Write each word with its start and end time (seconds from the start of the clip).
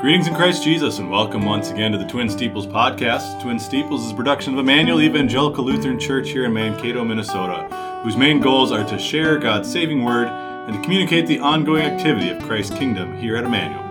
Greetings 0.00 0.28
in 0.28 0.34
Christ 0.36 0.62
Jesus, 0.62 1.00
and 1.00 1.10
welcome 1.10 1.44
once 1.44 1.70
again 1.72 1.90
to 1.90 1.98
the 1.98 2.06
Twin 2.06 2.30
Steeples 2.30 2.68
podcast. 2.68 3.42
Twin 3.42 3.58
Steeples 3.58 4.04
is 4.06 4.12
a 4.12 4.14
production 4.14 4.52
of 4.52 4.60
Emmanuel 4.60 5.00
Evangelical 5.00 5.64
Lutheran 5.64 5.98
Church 5.98 6.30
here 6.30 6.44
in 6.44 6.52
Mankato, 6.52 7.04
Minnesota, 7.04 7.66
whose 8.04 8.16
main 8.16 8.38
goals 8.38 8.70
are 8.70 8.84
to 8.84 8.96
share 8.96 9.38
God's 9.38 9.68
saving 9.68 10.04
word 10.04 10.28
and 10.28 10.76
to 10.76 10.80
communicate 10.82 11.26
the 11.26 11.40
ongoing 11.40 11.82
activity 11.82 12.28
of 12.30 12.40
Christ's 12.44 12.78
kingdom 12.78 13.18
here 13.18 13.36
at 13.36 13.42
Emmanuel. 13.42 13.87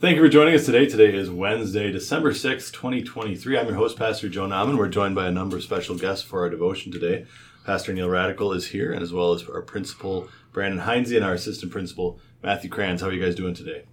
Thank 0.00 0.14
you 0.14 0.22
for 0.22 0.28
joining 0.28 0.54
us 0.54 0.64
today. 0.64 0.86
Today 0.86 1.12
is 1.12 1.28
Wednesday, 1.28 1.90
December 1.90 2.30
6th, 2.30 2.72
2023. 2.72 3.58
I'm 3.58 3.66
your 3.66 3.74
host, 3.74 3.98
Pastor 3.98 4.28
Joe 4.28 4.46
Nauman. 4.46 4.78
We're 4.78 4.88
joined 4.88 5.16
by 5.16 5.26
a 5.26 5.32
number 5.32 5.56
of 5.56 5.64
special 5.64 5.96
guests 5.98 6.22
for 6.24 6.42
our 6.42 6.48
devotion 6.48 6.92
today. 6.92 7.26
Pastor 7.66 7.92
Neil 7.92 8.06
Radichel 8.06 8.54
is 8.54 8.68
here, 8.68 8.92
and 8.92 9.02
as 9.02 9.12
well 9.12 9.32
as 9.32 9.48
our 9.48 9.60
principal, 9.60 10.28
Brandon 10.52 10.78
Heinze, 10.78 11.10
and 11.10 11.24
our 11.24 11.32
assistant 11.32 11.72
principal, 11.72 12.20
Matthew 12.44 12.70
Kranz. 12.70 13.00
How 13.00 13.08
are 13.08 13.12
you 13.12 13.20
guys 13.20 13.34
doing 13.34 13.54
today? 13.54 13.86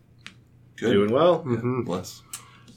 Good. 0.75 0.93
Doing 0.93 1.11
well. 1.11 1.39
Mm-hmm. 1.39 1.81
Bless. 1.81 2.21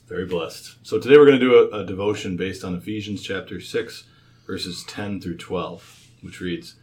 Very 0.07 0.25
blessed. 0.25 0.79
So 0.83 0.99
today 0.99 1.19
we're 1.19 1.27
going 1.27 1.39
to 1.39 1.45
do 1.47 1.69
a, 1.71 1.81
a 1.81 1.85
devotion 1.85 2.35
based 2.35 2.65
on 2.65 2.75
Ephesians 2.75 3.23
chapter 3.23 3.61
6, 3.61 4.05
verses 4.47 4.85
10 4.85 5.21
through 5.21 5.37
12, 5.37 6.09
which 6.23 6.41
reads 6.41 6.77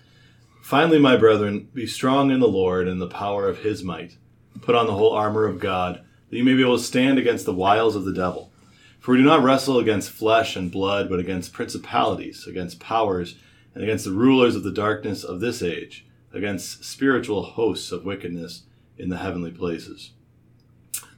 Finally, 0.62 1.00
my 1.00 1.18
brethren, 1.18 1.70
be 1.74 1.88
strong 1.88 2.30
in 2.30 2.40
the 2.40 2.48
Lord 2.48 2.88
and 2.88 3.02
the 3.02 3.08
power 3.08 3.50
of 3.50 3.64
his 3.64 3.84
might. 3.84 4.18
Put 4.62 4.76
on 4.76 4.86
the 4.86 4.94
whole 4.94 5.12
armor 5.12 5.46
of 5.48 5.60
God, 5.60 6.06
that 6.30 6.38
you 6.38 6.44
may 6.44 6.54
be 6.54 6.62
able 6.62 6.78
to 6.78 6.84
stand 6.84 7.18
against 7.18 7.46
the 7.46 7.54
wiles 7.54 7.96
of 7.96 8.06
the 8.06 8.14
devil. 8.14 8.52
For 9.00 9.12
we 9.12 9.18
do 9.18 9.24
not 9.24 9.44
wrestle 9.44 9.78
against 9.78 10.10
flesh 10.10 10.56
and 10.56 10.72
blood, 10.72 11.10
but 11.10 11.20
against 11.20 11.54
principalities, 11.54 12.48
against 12.48 12.80
powers, 12.80 13.36
and 13.74 13.84
against 13.84 14.06
the 14.06 14.12
rulers 14.12 14.56
of 14.56 14.64
the 14.64 14.72
darkness 14.72 15.24
of 15.24 15.40
this 15.40 15.62
age, 15.62 16.06
against 16.34 16.84
spiritual 16.84 17.44
hosts 17.44 17.92
of 17.92 18.06
wickedness 18.06 18.64
in 18.98 19.10
the 19.10 19.18
heavenly 19.18 19.52
places. 19.52 20.12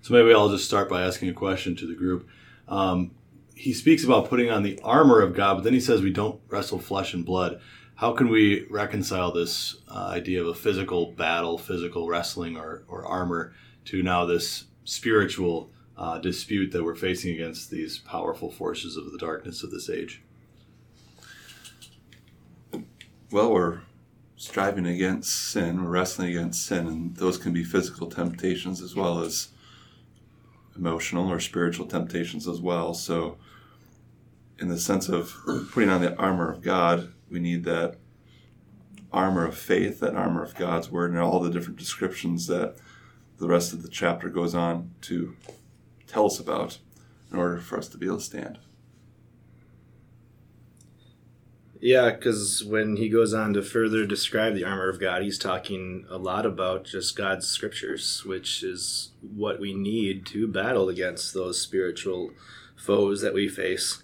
So 0.01 0.13
maybe 0.13 0.33
I'll 0.33 0.49
just 0.49 0.65
start 0.65 0.89
by 0.89 1.03
asking 1.03 1.29
a 1.29 1.33
question 1.33 1.75
to 1.77 1.87
the 1.87 1.95
group. 1.95 2.27
Um, 2.67 3.11
he 3.55 3.73
speaks 3.73 4.03
about 4.03 4.29
putting 4.29 4.51
on 4.51 4.63
the 4.63 4.79
armor 4.83 5.21
of 5.21 5.33
God, 5.33 5.55
but 5.55 5.63
then 5.63 5.73
he 5.73 5.79
says 5.79 6.01
we 6.01 6.11
don't 6.11 6.39
wrestle 6.49 6.79
flesh 6.79 7.13
and 7.13 7.25
blood. 7.25 7.59
How 7.95 8.11
can 8.13 8.29
we 8.29 8.67
reconcile 8.69 9.31
this 9.31 9.77
uh, 9.89 10.07
idea 10.07 10.41
of 10.41 10.47
a 10.47 10.53
physical 10.53 11.13
battle, 11.13 11.57
physical 11.57 12.07
wrestling, 12.07 12.55
or, 12.55 12.83
or 12.87 13.05
armor 13.05 13.53
to 13.85 14.03
now 14.03 14.25
this 14.25 14.65
spiritual 14.87 15.69
uh, 15.97 16.17
dispute 16.17 16.71
that 16.71 16.83
we're 16.83 16.95
facing 16.95 17.33
against 17.33 17.69
these 17.69 17.97
powerful 17.97 18.49
forces 18.49 18.95
of 18.95 19.11
the 19.11 19.17
darkness 19.17 19.61
of 19.61 19.69
this 19.69 19.89
age? 19.89 20.21
Well, 23.29 23.51
we're 23.51 23.81
striving 24.37 24.87
against 24.87 25.51
sin, 25.51 25.83
we're 25.83 25.89
wrestling 25.89 26.29
against 26.29 26.65
sin, 26.65 26.87
and 26.87 27.15
those 27.17 27.37
can 27.37 27.51
be 27.51 27.65
physical 27.65 28.07
temptations 28.07 28.81
as 28.81 28.95
well 28.95 29.19
as 29.19 29.49
emotional 30.77 31.29
or 31.29 31.41
spiritual 31.41 31.87
temptations 31.87 32.47
as 32.47 32.61
well. 32.61 32.93
So, 32.93 33.37
in 34.59 34.69
the 34.69 34.79
sense 34.79 35.09
of 35.09 35.35
putting 35.73 35.89
on 35.89 35.99
the 35.99 36.15
armor 36.15 36.49
of 36.49 36.61
God, 36.61 37.11
we 37.29 37.41
need 37.41 37.65
that 37.65 37.97
armor 39.11 39.45
of 39.45 39.57
faith, 39.57 39.99
that 39.99 40.15
armor 40.15 40.43
of 40.43 40.55
God's 40.55 40.89
word, 40.89 41.11
and 41.11 41.19
all 41.19 41.41
the 41.41 41.51
different 41.51 41.77
descriptions 41.77 42.47
that 42.47 42.77
the 43.37 43.47
rest 43.47 43.73
of 43.73 43.83
the 43.83 43.89
chapter 43.89 44.29
goes 44.29 44.55
on 44.55 44.91
to 45.01 45.35
tell 46.07 46.25
us 46.25 46.39
about 46.39 46.79
in 47.31 47.37
order 47.37 47.57
for 47.57 47.77
us 47.77 47.87
to 47.89 47.97
be 47.97 48.05
able 48.05 48.17
to 48.17 48.23
stand. 48.23 48.57
Yeah, 51.79 52.09
because 52.09 52.63
when 52.63 52.97
he 52.97 53.07
goes 53.07 53.33
on 53.33 53.53
to 53.53 53.61
further 53.61 54.05
describe 54.05 54.55
the 54.55 54.63
armor 54.63 54.89
of 54.89 54.99
God, 54.99 55.21
he's 55.21 55.37
talking 55.37 56.05
a 56.09 56.17
lot 56.17 56.45
about 56.45 56.85
just 56.85 57.15
God's 57.15 57.47
scriptures, 57.47 58.23
which 58.25 58.63
is 58.63 59.11
what 59.21 59.59
we 59.59 59.73
need 59.75 60.25
to 60.27 60.47
battle 60.47 60.89
against 60.89 61.33
those 61.33 61.61
spiritual 61.61 62.31
foes 62.75 63.21
that 63.21 63.33
we 63.33 63.47
face, 63.47 64.03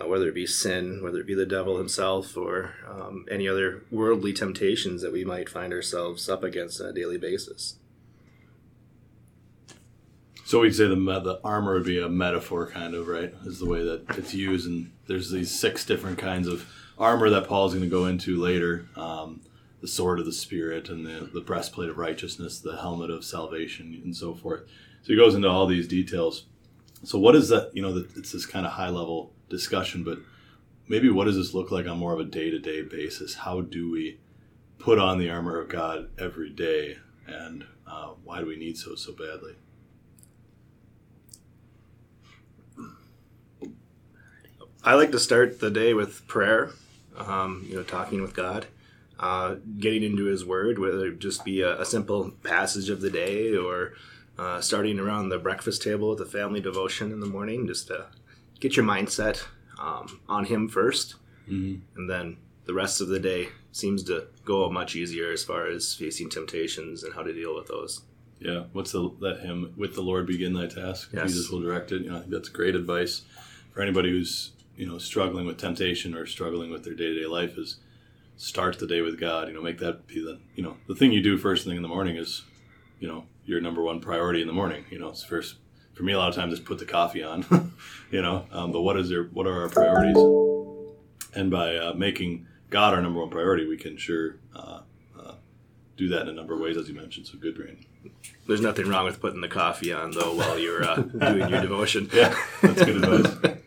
uh, 0.00 0.06
whether 0.08 0.28
it 0.28 0.34
be 0.34 0.46
sin, 0.46 1.00
whether 1.02 1.20
it 1.20 1.26
be 1.26 1.34
the 1.34 1.46
devil 1.46 1.78
himself, 1.78 2.36
or 2.36 2.74
um, 2.88 3.24
any 3.30 3.46
other 3.46 3.84
worldly 3.92 4.32
temptations 4.32 5.00
that 5.02 5.12
we 5.12 5.24
might 5.24 5.48
find 5.48 5.72
ourselves 5.72 6.28
up 6.28 6.42
against 6.42 6.80
on 6.80 6.88
a 6.88 6.92
daily 6.92 7.18
basis. 7.18 7.76
So 10.44 10.60
we'd 10.60 10.74
say 10.74 10.86
the 10.86 10.96
the 10.96 11.40
armor 11.44 11.74
would 11.74 11.84
be 11.84 12.00
a 12.00 12.08
metaphor, 12.08 12.68
kind 12.68 12.94
of, 12.94 13.08
right? 13.08 13.32
Is 13.44 13.58
the 13.58 13.66
way 13.66 13.82
that 13.84 14.18
it's 14.18 14.34
used, 14.34 14.66
and 14.66 14.90
there's 15.06 15.30
these 15.30 15.56
six 15.56 15.84
different 15.84 16.18
kinds 16.18 16.48
of 16.48 16.68
armor 16.98 17.30
that 17.30 17.46
Paul's 17.46 17.72
going 17.72 17.84
to 17.84 17.90
go 17.90 18.06
into 18.06 18.40
later. 18.40 18.86
Um, 18.96 19.40
the 19.82 19.88
sword 19.88 20.20
of 20.20 20.26
the 20.26 20.32
spirit 20.32 20.88
and 20.88 21.04
the, 21.04 21.28
the 21.34 21.40
breastplate 21.40 21.90
of 21.90 21.98
righteousness, 21.98 22.60
the 22.60 22.76
helmet 22.76 23.10
of 23.10 23.24
salvation, 23.24 24.00
and 24.04 24.16
so 24.16 24.32
forth. 24.32 24.60
So 25.02 25.08
he 25.08 25.16
goes 25.16 25.34
into 25.34 25.48
all 25.48 25.66
these 25.66 25.88
details. 25.88 26.44
So 27.02 27.18
what 27.18 27.34
is 27.34 27.48
that? 27.48 27.72
You 27.74 27.82
know, 27.82 28.04
it's 28.16 28.30
this 28.30 28.46
kind 28.46 28.64
of 28.64 28.72
high 28.72 28.90
level 28.90 29.32
discussion, 29.48 30.04
but 30.04 30.18
maybe 30.86 31.10
what 31.10 31.24
does 31.24 31.36
this 31.36 31.52
look 31.52 31.72
like 31.72 31.88
on 31.88 31.98
more 31.98 32.12
of 32.12 32.20
a 32.20 32.24
day 32.24 32.48
to 32.48 32.60
day 32.60 32.82
basis? 32.82 33.34
How 33.34 33.60
do 33.60 33.90
we 33.90 34.20
put 34.78 35.00
on 35.00 35.18
the 35.18 35.30
armor 35.30 35.58
of 35.58 35.68
God 35.68 36.10
every 36.16 36.50
day, 36.50 36.98
and 37.26 37.64
uh, 37.84 38.12
why 38.22 38.38
do 38.38 38.46
we 38.46 38.56
need 38.56 38.78
so 38.78 38.94
so 38.94 39.12
badly? 39.12 39.54
I 44.84 44.94
like 44.94 45.12
to 45.12 45.20
start 45.20 45.60
the 45.60 45.70
day 45.70 45.94
with 45.94 46.26
prayer, 46.26 46.70
um, 47.16 47.64
you 47.68 47.76
know, 47.76 47.84
talking 47.84 48.20
with 48.20 48.34
God, 48.34 48.66
uh, 49.20 49.56
getting 49.78 50.02
into 50.02 50.24
His 50.24 50.44
Word, 50.44 50.78
whether 50.78 51.06
it 51.06 51.20
just 51.20 51.44
be 51.44 51.62
a, 51.62 51.80
a 51.80 51.84
simple 51.84 52.32
passage 52.42 52.90
of 52.90 53.00
the 53.00 53.10
day 53.10 53.54
or 53.56 53.92
uh, 54.38 54.60
starting 54.60 54.98
around 54.98 55.28
the 55.28 55.38
breakfast 55.38 55.82
table 55.82 56.10
with 56.10 56.20
a 56.20 56.26
family 56.26 56.60
devotion 56.60 57.12
in 57.12 57.20
the 57.20 57.26
morning, 57.26 57.66
just 57.66 57.86
to 57.88 58.06
get 58.58 58.76
your 58.76 58.84
mindset 58.84 59.44
um, 59.78 60.20
on 60.28 60.46
Him 60.46 60.68
1st 60.68 61.14
mm-hmm. 61.48 61.74
and 61.96 62.10
then 62.10 62.36
the 62.64 62.74
rest 62.74 63.00
of 63.00 63.08
the 63.08 63.20
day 63.20 63.48
seems 63.70 64.02
to 64.04 64.26
go 64.44 64.68
much 64.70 64.96
easier 64.96 65.30
as 65.30 65.44
far 65.44 65.66
as 65.66 65.94
facing 65.94 66.28
temptations 66.28 67.04
and 67.04 67.14
how 67.14 67.22
to 67.22 67.32
deal 67.32 67.54
with 67.54 67.68
those. 67.68 68.02
Yeah, 68.38 68.64
what's 68.72 68.92
the 68.92 69.00
let 69.20 69.40
him 69.40 69.72
with 69.76 69.94
the 69.94 70.00
Lord 70.00 70.26
begin 70.26 70.52
thy 70.52 70.66
task? 70.66 71.10
Yes. 71.12 71.28
Jesus 71.28 71.50
will 71.50 71.60
direct 71.60 71.92
it. 71.92 72.02
You 72.02 72.10
know, 72.10 72.16
I 72.16 72.20
think 72.20 72.32
that's 72.32 72.48
great 72.48 72.74
advice 72.74 73.22
for 73.72 73.82
anybody 73.82 74.10
who's 74.10 74.52
you 74.76 74.86
know 74.86 74.98
struggling 74.98 75.46
with 75.46 75.58
temptation 75.58 76.14
or 76.14 76.26
struggling 76.26 76.70
with 76.70 76.84
their 76.84 76.94
day 76.94 77.08
to 77.08 77.20
day 77.20 77.26
life. 77.26 77.56
Is 77.58 77.76
start 78.36 78.78
the 78.78 78.86
day 78.86 79.00
with 79.02 79.18
God. 79.20 79.48
You 79.48 79.54
know, 79.54 79.62
make 79.62 79.78
that 79.78 80.06
be 80.06 80.22
the 80.22 80.40
you 80.54 80.62
know 80.62 80.76
the 80.86 80.94
thing 80.94 81.12
you 81.12 81.22
do 81.22 81.36
first 81.38 81.66
thing 81.66 81.76
in 81.76 81.82
the 81.82 81.88
morning 81.88 82.16
is 82.16 82.42
you 82.98 83.08
know 83.08 83.24
your 83.44 83.60
number 83.60 83.82
one 83.82 84.00
priority 84.00 84.40
in 84.40 84.46
the 84.46 84.52
morning. 84.52 84.84
You 84.90 84.98
know, 84.98 85.08
it's 85.08 85.24
first 85.24 85.56
for 85.94 86.02
me 86.02 86.12
a 86.12 86.18
lot 86.18 86.28
of 86.28 86.34
times 86.34 86.52
is 86.54 86.60
put 86.60 86.78
the 86.78 86.84
coffee 86.86 87.22
on. 87.22 87.72
you 88.10 88.22
know, 88.22 88.46
um, 88.50 88.72
but 88.72 88.82
what 88.82 88.96
is 88.96 89.10
your 89.10 89.24
what 89.28 89.46
are 89.46 89.62
our 89.62 89.68
priorities? 89.68 90.16
And 91.34 91.50
by 91.50 91.76
uh, 91.76 91.94
making 91.94 92.46
God 92.70 92.94
our 92.94 93.00
number 93.00 93.20
one 93.20 93.30
priority, 93.30 93.66
we 93.66 93.76
can 93.76 93.96
sure 93.96 94.36
uh, 94.54 94.80
uh, 95.18 95.34
do 95.96 96.08
that 96.08 96.22
in 96.22 96.28
a 96.28 96.32
number 96.32 96.54
of 96.54 96.60
ways, 96.60 96.76
as 96.76 96.88
you 96.88 96.94
mentioned. 96.94 97.26
So 97.26 97.38
good, 97.38 97.54
Brandon. 97.54 97.84
There's 98.46 98.60
nothing 98.60 98.88
wrong 98.88 99.04
with 99.04 99.20
putting 99.20 99.40
the 99.40 99.48
coffee 99.48 99.92
on 99.92 100.10
though 100.10 100.34
while 100.34 100.58
you're 100.58 100.82
uh, 100.84 100.96
doing 100.96 101.48
your 101.48 101.60
devotion. 101.60 102.10
Yeah, 102.12 102.34
that's 102.60 102.84
good 102.84 103.04
advice. 103.04 103.56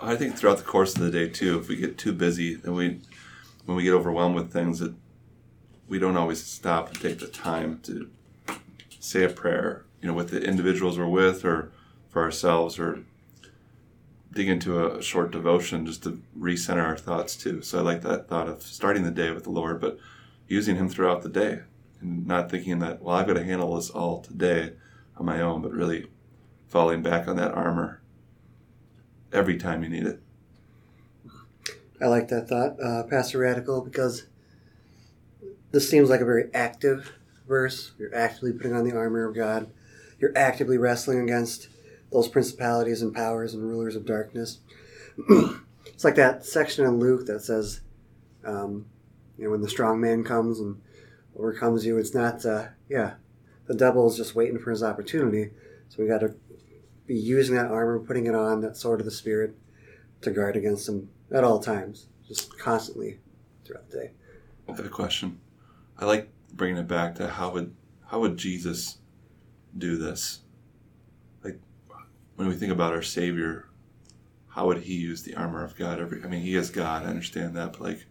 I 0.00 0.14
think 0.14 0.36
throughout 0.36 0.58
the 0.58 0.64
course 0.64 0.94
of 0.94 1.02
the 1.02 1.10
day 1.10 1.28
too, 1.28 1.58
if 1.58 1.68
we 1.68 1.76
get 1.76 1.98
too 1.98 2.12
busy, 2.12 2.54
then 2.54 2.74
we, 2.74 3.00
when 3.64 3.76
we 3.76 3.82
get 3.82 3.94
overwhelmed 3.94 4.36
with 4.36 4.52
things, 4.52 4.78
that 4.78 4.94
we 5.88 5.98
don't 5.98 6.16
always 6.16 6.44
stop 6.44 6.88
and 6.88 7.00
take 7.00 7.18
the 7.18 7.26
time 7.26 7.80
to 7.84 8.08
say 9.00 9.24
a 9.24 9.28
prayer, 9.28 9.84
you 10.00 10.08
know, 10.08 10.14
with 10.14 10.30
the 10.30 10.42
individuals 10.42 10.98
we're 10.98 11.08
with, 11.08 11.44
or 11.44 11.72
for 12.10 12.22
ourselves, 12.22 12.78
or 12.78 13.02
dig 14.32 14.48
into 14.48 14.86
a 14.86 15.02
short 15.02 15.32
devotion 15.32 15.86
just 15.86 16.04
to 16.04 16.22
recenter 16.38 16.84
our 16.84 16.96
thoughts 16.96 17.34
too. 17.34 17.62
So 17.62 17.78
I 17.78 17.82
like 17.82 18.02
that 18.02 18.28
thought 18.28 18.48
of 18.48 18.62
starting 18.62 19.02
the 19.02 19.10
day 19.10 19.30
with 19.30 19.44
the 19.44 19.50
Lord, 19.50 19.80
but 19.80 19.98
using 20.46 20.76
Him 20.76 20.88
throughout 20.88 21.22
the 21.22 21.28
day, 21.28 21.60
and 22.00 22.26
not 22.26 22.50
thinking 22.50 22.78
that 22.80 23.02
well 23.02 23.16
I've 23.16 23.26
got 23.26 23.34
to 23.34 23.44
handle 23.44 23.74
this 23.74 23.90
all 23.90 24.20
today 24.20 24.74
on 25.16 25.26
my 25.26 25.40
own, 25.40 25.62
but 25.62 25.72
really 25.72 26.06
falling 26.68 27.02
back 27.02 27.26
on 27.26 27.36
that 27.36 27.52
armor 27.52 27.97
every 29.32 29.56
time 29.56 29.82
you 29.82 29.88
need 29.88 30.06
it. 30.06 30.20
I 32.00 32.06
like 32.06 32.28
that 32.28 32.48
thought, 32.48 32.80
uh, 32.80 33.02
Pastor 33.04 33.40
Radichel, 33.40 33.84
because 33.84 34.26
this 35.72 35.88
seems 35.90 36.08
like 36.08 36.20
a 36.20 36.24
very 36.24 36.52
active 36.54 37.12
verse. 37.46 37.92
You're 37.98 38.14
actively 38.14 38.52
putting 38.52 38.74
on 38.74 38.84
the 38.84 38.96
armor 38.96 39.28
of 39.28 39.34
God. 39.34 39.70
You're 40.18 40.36
actively 40.36 40.78
wrestling 40.78 41.20
against 41.20 41.68
those 42.12 42.28
principalities 42.28 43.02
and 43.02 43.14
powers 43.14 43.54
and 43.54 43.62
rulers 43.62 43.96
of 43.96 44.06
darkness. 44.06 44.58
it's 45.86 46.04
like 46.04 46.14
that 46.14 46.44
section 46.44 46.84
in 46.84 46.98
Luke 46.98 47.26
that 47.26 47.40
says, 47.40 47.80
um, 48.44 48.86
you 49.36 49.44
know, 49.44 49.50
when 49.50 49.60
the 49.60 49.68
strong 49.68 50.00
man 50.00 50.24
comes 50.24 50.60
and 50.60 50.80
overcomes 51.36 51.84
you, 51.84 51.98
it's 51.98 52.14
not, 52.14 52.44
uh, 52.44 52.68
yeah, 52.88 53.14
the 53.66 53.74
devil 53.74 54.08
is 54.08 54.16
just 54.16 54.34
waiting 54.34 54.58
for 54.58 54.70
his 54.70 54.82
opportunity. 54.82 55.50
So 55.88 56.02
we 56.02 56.08
got 56.08 56.20
to 56.20 56.34
be 57.08 57.16
using 57.18 57.56
that 57.56 57.70
armor, 57.70 57.98
putting 57.98 58.26
it 58.26 58.34
on, 58.34 58.60
that 58.60 58.76
sword 58.76 59.00
of 59.00 59.06
the 59.06 59.10
Spirit, 59.10 59.56
to 60.20 60.30
guard 60.30 60.56
against 60.56 60.86
them 60.86 61.08
at 61.32 61.42
all 61.42 61.58
times, 61.58 62.06
just 62.28 62.56
constantly 62.58 63.18
throughout 63.64 63.90
the 63.90 63.96
day. 63.96 64.10
I 64.68 64.72
have 64.72 64.84
a 64.84 64.88
question. 64.88 65.40
I 65.98 66.04
like 66.04 66.30
bringing 66.52 66.76
it 66.76 66.86
back 66.86 67.14
to 67.16 67.28
how 67.28 67.50
would 67.50 67.74
how 68.06 68.20
would 68.20 68.36
Jesus 68.36 68.98
do 69.76 69.96
this? 69.96 70.40
Like 71.42 71.58
when 72.36 72.48
we 72.48 72.54
think 72.54 72.72
about 72.72 72.92
our 72.92 73.02
Savior, 73.02 73.68
how 74.48 74.66
would 74.66 74.78
he 74.78 74.94
use 74.94 75.22
the 75.22 75.34
armor 75.34 75.64
of 75.64 75.76
God? 75.76 76.00
Every 76.00 76.22
I 76.22 76.28
mean, 76.28 76.42
he 76.42 76.54
is 76.54 76.70
God. 76.70 77.04
I 77.04 77.06
understand 77.06 77.56
that, 77.56 77.72
but 77.72 77.80
like, 77.80 78.06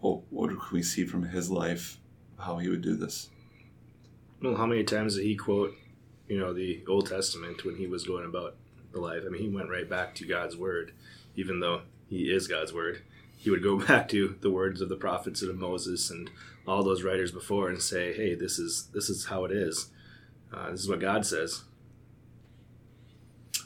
what 0.00 0.22
what 0.30 0.50
can 0.50 0.58
we 0.72 0.82
see 0.82 1.04
from 1.04 1.22
his 1.22 1.50
life? 1.50 1.98
How 2.38 2.56
he 2.56 2.68
would 2.68 2.82
do 2.82 2.96
this? 2.96 3.28
Well, 4.42 4.56
how 4.56 4.66
many 4.66 4.82
times 4.82 5.16
did 5.16 5.24
he 5.24 5.36
quote, 5.36 5.74
you 6.30 6.38
know, 6.38 6.54
the 6.54 6.82
Old 6.88 7.08
Testament 7.08 7.64
when 7.64 7.74
he 7.74 7.88
was 7.88 8.04
going 8.04 8.24
about 8.24 8.54
the 8.92 9.00
life? 9.00 9.24
I 9.26 9.30
mean, 9.30 9.42
he 9.42 9.48
went 9.48 9.68
right 9.68 9.88
back 9.88 10.14
to 10.14 10.26
God's 10.26 10.56
word, 10.56 10.92
even 11.34 11.58
though 11.58 11.82
he 12.08 12.32
is 12.32 12.46
God's 12.46 12.72
word. 12.72 13.02
He 13.36 13.50
would 13.50 13.64
go 13.64 13.78
back 13.86 14.08
to 14.10 14.36
the 14.40 14.50
words 14.50 14.80
of 14.80 14.88
the 14.88 14.96
prophets 14.96 15.42
and 15.42 15.50
of 15.50 15.58
Moses 15.58 16.08
and 16.08 16.30
all 16.68 16.84
those 16.84 17.02
writers 17.02 17.32
before 17.32 17.68
and 17.68 17.82
say, 17.82 18.12
"Hey, 18.12 18.36
this 18.36 18.60
is 18.60 18.88
this 18.94 19.10
is 19.10 19.26
how 19.26 19.44
it 19.44 19.50
is. 19.50 19.90
Uh, 20.52 20.70
this 20.70 20.80
is 20.80 20.88
what 20.88 21.00
God 21.00 21.26
says." 21.26 21.64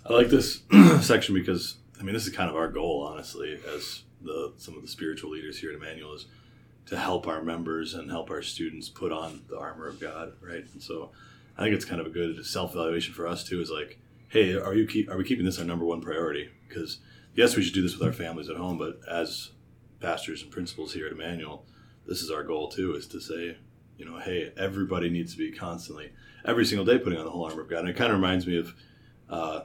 I 0.07 0.13
like 0.15 0.29
this 0.29 0.63
section 1.03 1.35
because 1.35 1.77
I 2.01 2.03
mean 2.03 2.15
this 2.15 2.27
is 2.27 2.35
kind 2.35 2.49
of 2.49 2.57
our 2.57 2.69
goal, 2.69 3.07
honestly, 3.07 3.61
as 3.75 4.05
the 4.23 4.55
some 4.57 4.75
of 4.75 4.81
the 4.81 4.89
spiritual 4.89 5.31
leaders 5.31 5.59
here 5.59 5.71
at 5.71 5.77
Emmanuel 5.77 6.15
is 6.15 6.27
to 6.87 6.97
help 6.97 7.27
our 7.27 7.43
members 7.43 7.93
and 7.93 8.11
help 8.11 8.31
our 8.31 8.43
students 8.43 8.89
put 8.89 9.13
on 9.13 9.43
the 9.49 9.59
armor 9.59 9.87
of 9.87 10.01
God, 10.01 10.33
right? 10.43 10.65
And 10.73 10.83
so 10.83 11.11
I 11.57 11.63
think 11.63 11.75
it's 11.75 11.85
kind 11.85 12.01
of 12.01 12.07
a 12.07 12.11
good 12.11 12.45
self 12.45 12.75
evaluation 12.75 13.15
for 13.15 13.27
us 13.27 13.45
too. 13.45 13.61
Is 13.61 13.71
like, 13.71 13.99
hey, 14.29 14.55
are 14.55 14.75
you 14.75 14.87
keep 14.87 15.11
are 15.11 15.17
we 15.17 15.25
keeping 15.25 15.45
this 15.45 15.59
our 15.59 15.65
number 15.65 15.85
one 15.85 16.01
priority? 16.01 16.51
Because 16.69 16.99
yes, 17.35 17.57
we 17.57 17.63
should 17.63 17.75
do 17.75 17.83
this 17.83 17.97
with 17.97 18.07
our 18.07 18.13
families 18.13 18.49
at 18.49 18.57
home, 18.57 18.79
but 18.79 19.01
as 19.11 19.51
pastors 20.01 20.43
and 20.43 20.51
principals 20.51 20.93
here 20.93 21.07
at 21.07 21.13
Emmanuel, 21.13 21.65
this 22.07 22.23
is 22.23 22.31
our 22.31 22.43
goal 22.43 22.69
too. 22.69 22.95
Is 22.95 23.07
to 23.09 23.21
say, 23.21 23.57
you 23.97 24.05
know, 24.05 24.19
hey, 24.19 24.53
everybody 24.57 25.09
needs 25.09 25.33
to 25.33 25.39
be 25.39 25.53
constantly, 25.53 26.13
every 26.45 26.65
single 26.65 26.85
day, 26.85 26.99
putting 26.99 27.19
on 27.19 27.25
the 27.25 27.31
whole 27.31 27.45
armor 27.45 27.63
of 27.63 27.71
God. 27.71 27.81
And 27.81 27.89
it 27.89 27.97
kind 27.97 28.11
of 28.11 28.17
reminds 28.17 28.47
me 28.47 28.59
of 28.59 28.75
uh, 29.31 29.61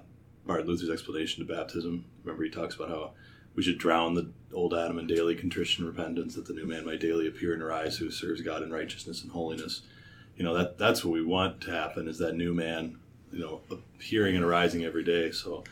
Martin 0.46 0.68
Luther's 0.68 0.90
explanation 0.90 1.42
of 1.42 1.50
baptism. 1.50 2.06
Remember, 2.24 2.44
he 2.44 2.50
talks 2.50 2.76
about 2.76 2.90
how 2.90 3.14
we 3.56 3.64
should 3.64 3.78
drown 3.78 4.14
the 4.14 4.32
old 4.54 4.74
Adam 4.74 5.00
in 5.00 5.08
daily 5.08 5.36
contrition 5.36 5.86
and 5.86 5.96
repentance, 5.96 6.36
that 6.36 6.46
the 6.46 6.54
new 6.54 6.66
man 6.66 6.86
might 6.86 7.00
daily 7.00 7.28
appear 7.28 7.54
and 7.54 7.62
arise, 7.62 7.98
who 7.98 8.12
serves 8.12 8.42
God 8.42 8.64
in 8.64 8.72
righteousness 8.72 9.24
and 9.24 9.32
holiness. 9.32 9.82
You 10.40 10.46
know 10.46 10.54
that 10.56 10.78
that's 10.78 11.04
what 11.04 11.12
we 11.12 11.22
want 11.22 11.60
to 11.62 11.72
happen 11.72 12.08
is 12.08 12.18
that 12.20 12.34
new 12.34 12.54
man, 12.54 12.98
you 13.30 13.40
know, 13.40 13.60
appearing 13.70 14.38
and 14.38 14.46
arising 14.46 14.86
every 14.86 15.04
day. 15.04 15.32
So, 15.32 15.66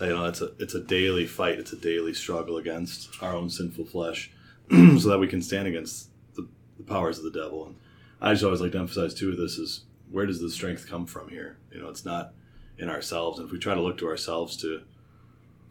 you 0.00 0.10
know, 0.10 0.26
it's 0.26 0.40
a 0.40 0.52
it's 0.60 0.74
a 0.74 0.80
daily 0.80 1.26
fight. 1.26 1.58
It's 1.58 1.72
a 1.72 1.76
daily 1.76 2.14
struggle 2.14 2.56
against 2.56 3.20
our 3.20 3.34
own 3.34 3.50
sinful 3.50 3.86
flesh, 3.86 4.30
so 4.70 5.08
that 5.08 5.18
we 5.18 5.26
can 5.26 5.42
stand 5.42 5.66
against 5.66 6.08
the, 6.36 6.46
the 6.76 6.84
powers 6.84 7.18
of 7.18 7.24
the 7.24 7.32
devil. 7.32 7.66
And 7.66 7.74
I 8.20 8.32
just 8.32 8.44
always 8.44 8.60
like 8.60 8.70
to 8.72 8.78
emphasize 8.78 9.12
too. 9.12 9.34
This 9.34 9.58
is 9.58 9.86
where 10.08 10.24
does 10.24 10.40
the 10.40 10.50
strength 10.50 10.88
come 10.88 11.04
from 11.04 11.28
here? 11.28 11.58
You 11.72 11.82
know, 11.82 11.88
it's 11.88 12.04
not 12.04 12.32
in 12.78 12.88
ourselves. 12.88 13.40
And 13.40 13.46
if 13.46 13.52
we 13.52 13.58
try 13.58 13.74
to 13.74 13.82
look 13.82 13.98
to 13.98 14.06
ourselves 14.06 14.56
to 14.58 14.82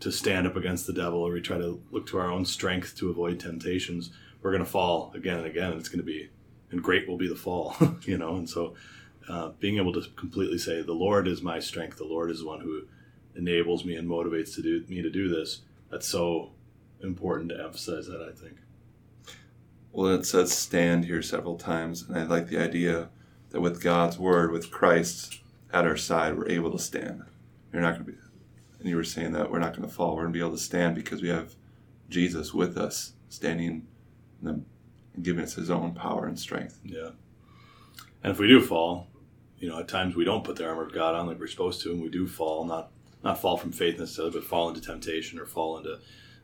to 0.02 0.12
stand 0.12 0.46
up 0.46 0.58
against 0.58 0.88
the 0.88 0.94
devil, 0.94 1.20
or 1.20 1.32
we 1.32 1.40
try 1.40 1.58
to 1.58 1.82
look 1.90 2.06
to 2.08 2.18
our 2.18 2.30
own 2.30 2.44
strength 2.44 2.98
to 2.98 3.10
avoid 3.10 3.40
temptations, 3.40 4.12
we're 4.42 4.52
going 4.52 4.66
to 4.66 4.70
fall 4.70 5.14
again 5.16 5.38
and 5.38 5.48
again. 5.48 5.72
And 5.72 5.80
it's 5.80 5.88
going 5.88 6.00
to 6.00 6.06
be, 6.06 6.30
and 6.72 6.82
great 6.82 7.08
will 7.08 7.18
be 7.18 7.28
the 7.28 7.36
fall, 7.36 7.76
you 8.04 8.18
know. 8.18 8.36
And 8.36 8.50
so, 8.50 8.76
uh, 9.30 9.50
being 9.60 9.78
able 9.78 9.94
to 9.94 10.02
completely 10.16 10.58
say, 10.58 10.82
"The 10.82 10.94
Lord 10.94 11.28
is 11.28 11.42
my 11.42 11.60
strength. 11.60 11.98
The 11.98 12.06
Lord 12.06 12.32
is 12.32 12.40
the 12.40 12.48
one 12.48 12.62
who 12.62 12.84
enables 13.36 13.86
me 13.86 13.96
and 13.96 14.08
motivates 14.08 14.56
to 14.56 14.62
do 14.62 14.84
me 14.88 15.02
to 15.02 15.10
do 15.10 15.30
this." 15.30 15.62
That's 15.90 16.08
so 16.08 16.52
important 17.02 17.50
to 17.50 17.64
emphasize 17.64 18.08
that. 18.08 18.22
I 18.22 18.32
think. 18.32 18.58
Well, 19.92 20.14
it 20.14 20.26
says 20.26 20.54
stand 20.54 21.06
here 21.06 21.22
several 21.22 21.58
times, 21.58 22.04
and 22.04 22.18
I 22.18 22.24
like 22.24 22.48
the 22.48 22.62
idea 22.62 23.10
that 23.50 23.60
with 23.60 23.84
God's 23.84 24.18
word, 24.18 24.52
with 24.52 24.72
Christ 24.72 25.42
at 25.74 25.86
our 25.86 25.98
side, 25.98 26.38
we're 26.38 26.50
able 26.50 26.72
to 26.72 26.80
stand. 26.80 27.24
You're 27.74 27.82
not 27.82 27.96
going 27.96 28.06
to 28.06 28.12
be, 28.12 28.18
and 28.80 28.88
you 28.88 28.96
were 28.96 29.04
saying 29.04 29.34
that 29.34 29.52
we're 29.52 29.60
not 29.60 29.76
going 29.76 29.88
to 29.88 29.94
fall. 29.94 30.16
We're 30.16 30.24
going 30.24 30.34
to 30.34 30.40
be 30.40 30.44
able 30.46 30.56
to 30.56 30.64
stand 30.64 30.96
because 30.96 31.22
we 31.22 31.28
have 31.30 31.56
Jesus 32.10 32.54
with 32.54 32.78
us, 32.78 33.14
standing 33.30 33.88
and 34.44 34.66
giving 35.22 35.44
us 35.44 35.56
His 35.56 35.70
own 35.70 35.94
power 35.94 36.26
and 36.26 36.40
strength. 36.40 36.80
Yeah. 36.84 37.12
And 38.24 38.32
if 38.32 38.40
we 38.40 38.48
do 38.48 38.62
fall, 38.62 39.08
you 39.58 39.70
know, 39.70 39.80
at 39.80 39.88
times 39.88 40.16
we 40.16 40.26
don't 40.26 40.44
put 40.44 40.56
the 40.56 40.68
armor 40.68 40.84
of 40.84 40.94
God 40.94 41.16
on 41.16 41.28
like 41.28 41.40
we're 41.40 41.48
supposed 41.48 41.82
to, 41.84 41.92
and 41.92 42.02
we 42.02 42.10
do 42.10 42.28
fall, 42.28 42.66
not 42.66 42.92
not 43.24 43.40
fall 43.40 43.58
from 43.58 43.72
faith 43.72 44.00
necessarily, 44.00 44.34
but 44.34 44.44
fall 44.44 44.70
into 44.70 44.82
temptation 44.82 45.38
or 45.40 45.46
fall 45.46 45.78
into 45.78 46.00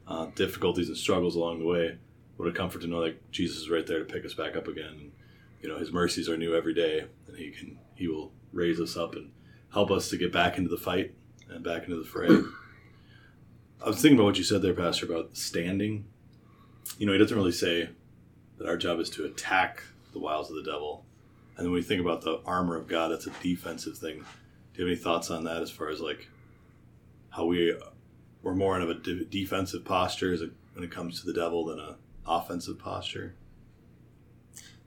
uh, 0.08 0.28
difficulties 0.36 0.88
and 0.90 0.98
struggles 0.98 1.36
along 1.36 1.60
the 1.60 1.66
way. 1.66 1.98
What 2.36 2.48
a 2.48 2.52
comfort 2.52 2.82
to 2.82 2.88
know 2.88 3.02
that 3.02 3.32
Jesus 3.32 3.58
is 3.58 3.70
right 3.70 3.86
there 3.86 4.00
to 4.00 4.06
pick 4.06 4.24
us 4.26 4.36
back 4.36 4.56
up 4.56 4.68
again. 4.68 4.86
And, 4.90 5.12
you 5.62 5.70
know, 5.70 5.80
His 5.80 5.92
mercies 5.92 6.30
are 6.30 6.38
new 6.38 6.56
every 6.56 6.76
day, 6.76 7.06
and 7.28 7.36
He 7.36 7.50
can 7.50 7.80
He 7.96 8.08
will 8.08 8.32
raise 8.54 8.80
us 8.80 8.96
up 8.96 9.16
and 9.16 9.32
help 9.74 9.90
us 9.90 10.10
to 10.10 10.18
get 10.18 10.32
back 10.32 10.58
into 10.58 10.70
the 10.70 10.78
fight 10.78 11.16
and 11.50 11.64
back 11.64 11.84
into 11.84 11.98
the 11.98 12.08
fray. 12.08 12.30
I 13.84 13.88
was 13.88 14.02
thinking 14.02 14.18
about 14.18 14.26
what 14.26 14.38
you 14.38 14.44
said 14.44 14.62
there, 14.62 14.74
Pastor, 14.74 15.06
about 15.06 15.36
standing. 15.36 16.06
You 16.98 17.06
know, 17.06 17.14
he 17.14 17.18
doesn't 17.18 17.36
really 17.36 17.52
say 17.52 17.90
that 18.58 18.68
our 18.68 18.78
job 18.78 19.00
is 19.00 19.10
to 19.12 19.26
attack 19.26 19.84
the 20.14 20.20
wiles 20.20 20.50
of 20.50 20.56
the 20.56 20.64
devil. 20.64 21.06
And 21.56 21.66
then 21.66 21.72
when 21.72 21.80
we 21.80 21.84
think 21.84 22.02
about 22.02 22.22
the 22.22 22.42
armor 22.46 22.76
of 22.76 22.88
God, 22.88 23.10
that's 23.10 23.28
a 23.28 23.32
defensive 23.42 23.98
thing. 23.98 24.18
Do 24.74 24.84
you 24.84 24.86
have 24.86 24.92
any 24.92 24.96
thoughts 24.96 25.32
on 25.32 25.44
that 25.46 25.62
as 25.62 25.72
far 25.72 25.90
as 25.90 26.00
like 26.00 26.28
how 27.30 27.46
we 27.46 27.76
we're 28.44 28.54
more 28.54 28.80
in 28.80 28.88
a 28.88 28.94
de- 28.94 29.26
defensive 29.26 29.84
posture 29.84 30.34
as 30.34 30.42
it, 30.42 30.52
when 30.74 30.84
it 30.84 30.92
comes 30.92 31.20
to 31.20 31.26
the 31.26 31.34
devil 31.34 31.66
than 31.66 31.80
a 31.80 31.96
offensive 32.28 32.80
posture? 32.80 33.36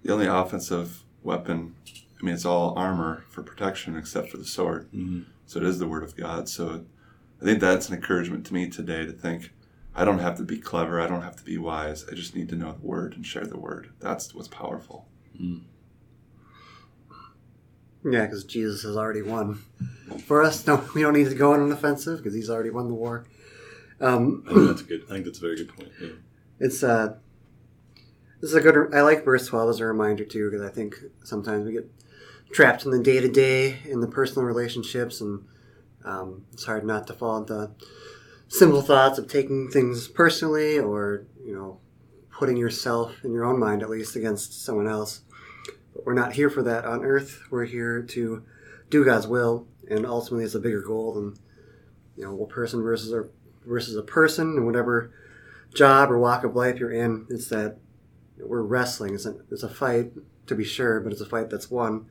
The 0.02 0.12
only 0.12 0.26
offensive 0.26 1.04
weapon, 1.22 1.74
I 1.86 2.24
mean, 2.24 2.34
it's 2.34 2.44
all 2.44 2.74
armor 2.76 3.24
for 3.28 3.42
protection 3.42 3.96
except 3.96 4.30
for 4.30 4.36
the 4.36 4.44
sword. 4.44 4.88
Mm-hmm. 4.92 5.22
So 5.46 5.58
it 5.58 5.66
is 5.66 5.78
the 5.78 5.88
word 5.88 6.04
of 6.04 6.16
God. 6.16 6.48
So 6.48 6.84
I 7.40 7.44
think 7.44 7.60
that's 7.60 7.88
an 7.88 7.96
encouragement 7.96 8.46
to 8.46 8.54
me 8.54 8.68
today 8.68 9.04
to 9.04 9.12
think 9.12 9.52
I 9.94 10.04
don't 10.04 10.20
have 10.20 10.36
to 10.36 10.44
be 10.44 10.58
clever. 10.58 11.00
I 11.00 11.06
don't 11.06 11.22
have 11.22 11.36
to 11.36 11.44
be 11.44 11.58
wise. 11.58 12.04
I 12.10 12.14
just 12.14 12.36
need 12.36 12.48
to 12.50 12.56
know 12.56 12.72
the 12.72 12.86
word 12.86 13.14
and 13.14 13.26
share 13.26 13.44
the 13.44 13.58
word. 13.58 13.90
That's 13.98 14.34
what's 14.34 14.48
powerful. 14.48 15.08
Mm. 15.40 15.62
Yeah, 18.04 18.24
because 18.24 18.44
Jesus 18.44 18.82
has 18.82 18.96
already 18.96 19.22
won. 19.22 19.62
For 20.24 20.42
us, 20.42 20.66
no, 20.66 20.84
we 20.94 21.02
don't 21.02 21.12
need 21.12 21.28
to 21.28 21.34
go 21.34 21.52
on 21.52 21.60
an 21.60 21.72
offensive 21.72 22.18
because 22.18 22.34
he's 22.34 22.50
already 22.50 22.70
won 22.70 22.88
the 22.88 22.94
war. 22.94 23.26
Um, 24.00 24.44
I 24.48 24.54
think 24.54 24.68
that's 24.68 24.80
a 24.80 24.84
good. 24.84 25.04
I 25.04 25.12
think 25.12 25.24
that's 25.26 25.38
a 25.38 25.42
very 25.42 25.56
good 25.56 25.68
point. 25.68 25.90
Yeah. 26.00 26.08
it's 26.58 26.82
uh, 26.82 27.16
this 28.40 28.50
is 28.50 28.54
a 28.54 28.60
good. 28.60 28.94
I 28.94 29.02
like 29.02 29.24
verse 29.24 29.46
twelve 29.46 29.68
as 29.68 29.80
a 29.80 29.84
reminder 29.84 30.24
too 30.24 30.50
because 30.50 30.66
I 30.66 30.72
think 30.72 30.96
sometimes 31.24 31.66
we 31.66 31.72
get 31.72 31.90
trapped 32.52 32.84
in 32.84 32.90
the 32.90 33.02
day 33.02 33.20
to 33.20 33.28
day 33.28 33.80
in 33.84 34.00
the 34.00 34.06
personal 34.06 34.46
relationships, 34.46 35.20
and 35.20 35.44
um, 36.04 36.46
it's 36.52 36.64
hard 36.64 36.86
not 36.86 37.06
to 37.08 37.12
fall 37.12 37.36
into 37.36 37.72
simple 38.50 38.82
thoughts 38.82 39.16
of 39.16 39.28
taking 39.28 39.70
things 39.70 40.08
personally 40.08 40.78
or 40.78 41.24
you 41.42 41.54
know 41.54 41.78
putting 42.30 42.56
yourself 42.56 43.24
in 43.24 43.32
your 43.32 43.44
own 43.44 43.58
mind 43.58 43.82
at 43.82 43.88
least 43.88 44.16
against 44.16 44.64
someone 44.64 44.88
else. 44.88 45.22
But 45.94 46.04
we're 46.04 46.14
not 46.14 46.32
here 46.32 46.50
for 46.50 46.62
that 46.64 46.84
on 46.84 47.04
earth. 47.04 47.40
We're 47.50 47.64
here 47.64 48.02
to 48.02 48.44
do 48.88 49.04
God's 49.04 49.26
will, 49.26 49.66
and 49.88 50.04
ultimately, 50.04 50.44
it's 50.44 50.54
a 50.54 50.60
bigger 50.60 50.82
goal 50.82 51.14
than 51.14 51.36
you 52.16 52.24
know, 52.24 52.42
a 52.42 52.46
person 52.46 52.82
versus 52.82 53.12
a 53.12 53.28
versus 53.64 53.96
a 53.96 54.02
person, 54.02 54.56
and 54.56 54.66
whatever 54.66 55.12
job 55.74 56.10
or 56.10 56.18
walk 56.18 56.44
of 56.44 56.56
life 56.56 56.78
you're 56.78 56.90
in. 56.90 57.26
It's 57.30 57.48
that 57.48 57.76
we're 58.38 58.62
wrestling. 58.62 59.14
It's 59.14 59.26
a, 59.26 59.36
it's 59.50 59.62
a 59.62 59.68
fight 59.68 60.12
to 60.46 60.54
be 60.54 60.64
sure, 60.64 61.00
but 61.00 61.12
it's 61.12 61.20
a 61.20 61.26
fight 61.26 61.50
that's 61.50 61.70
won. 61.70 62.06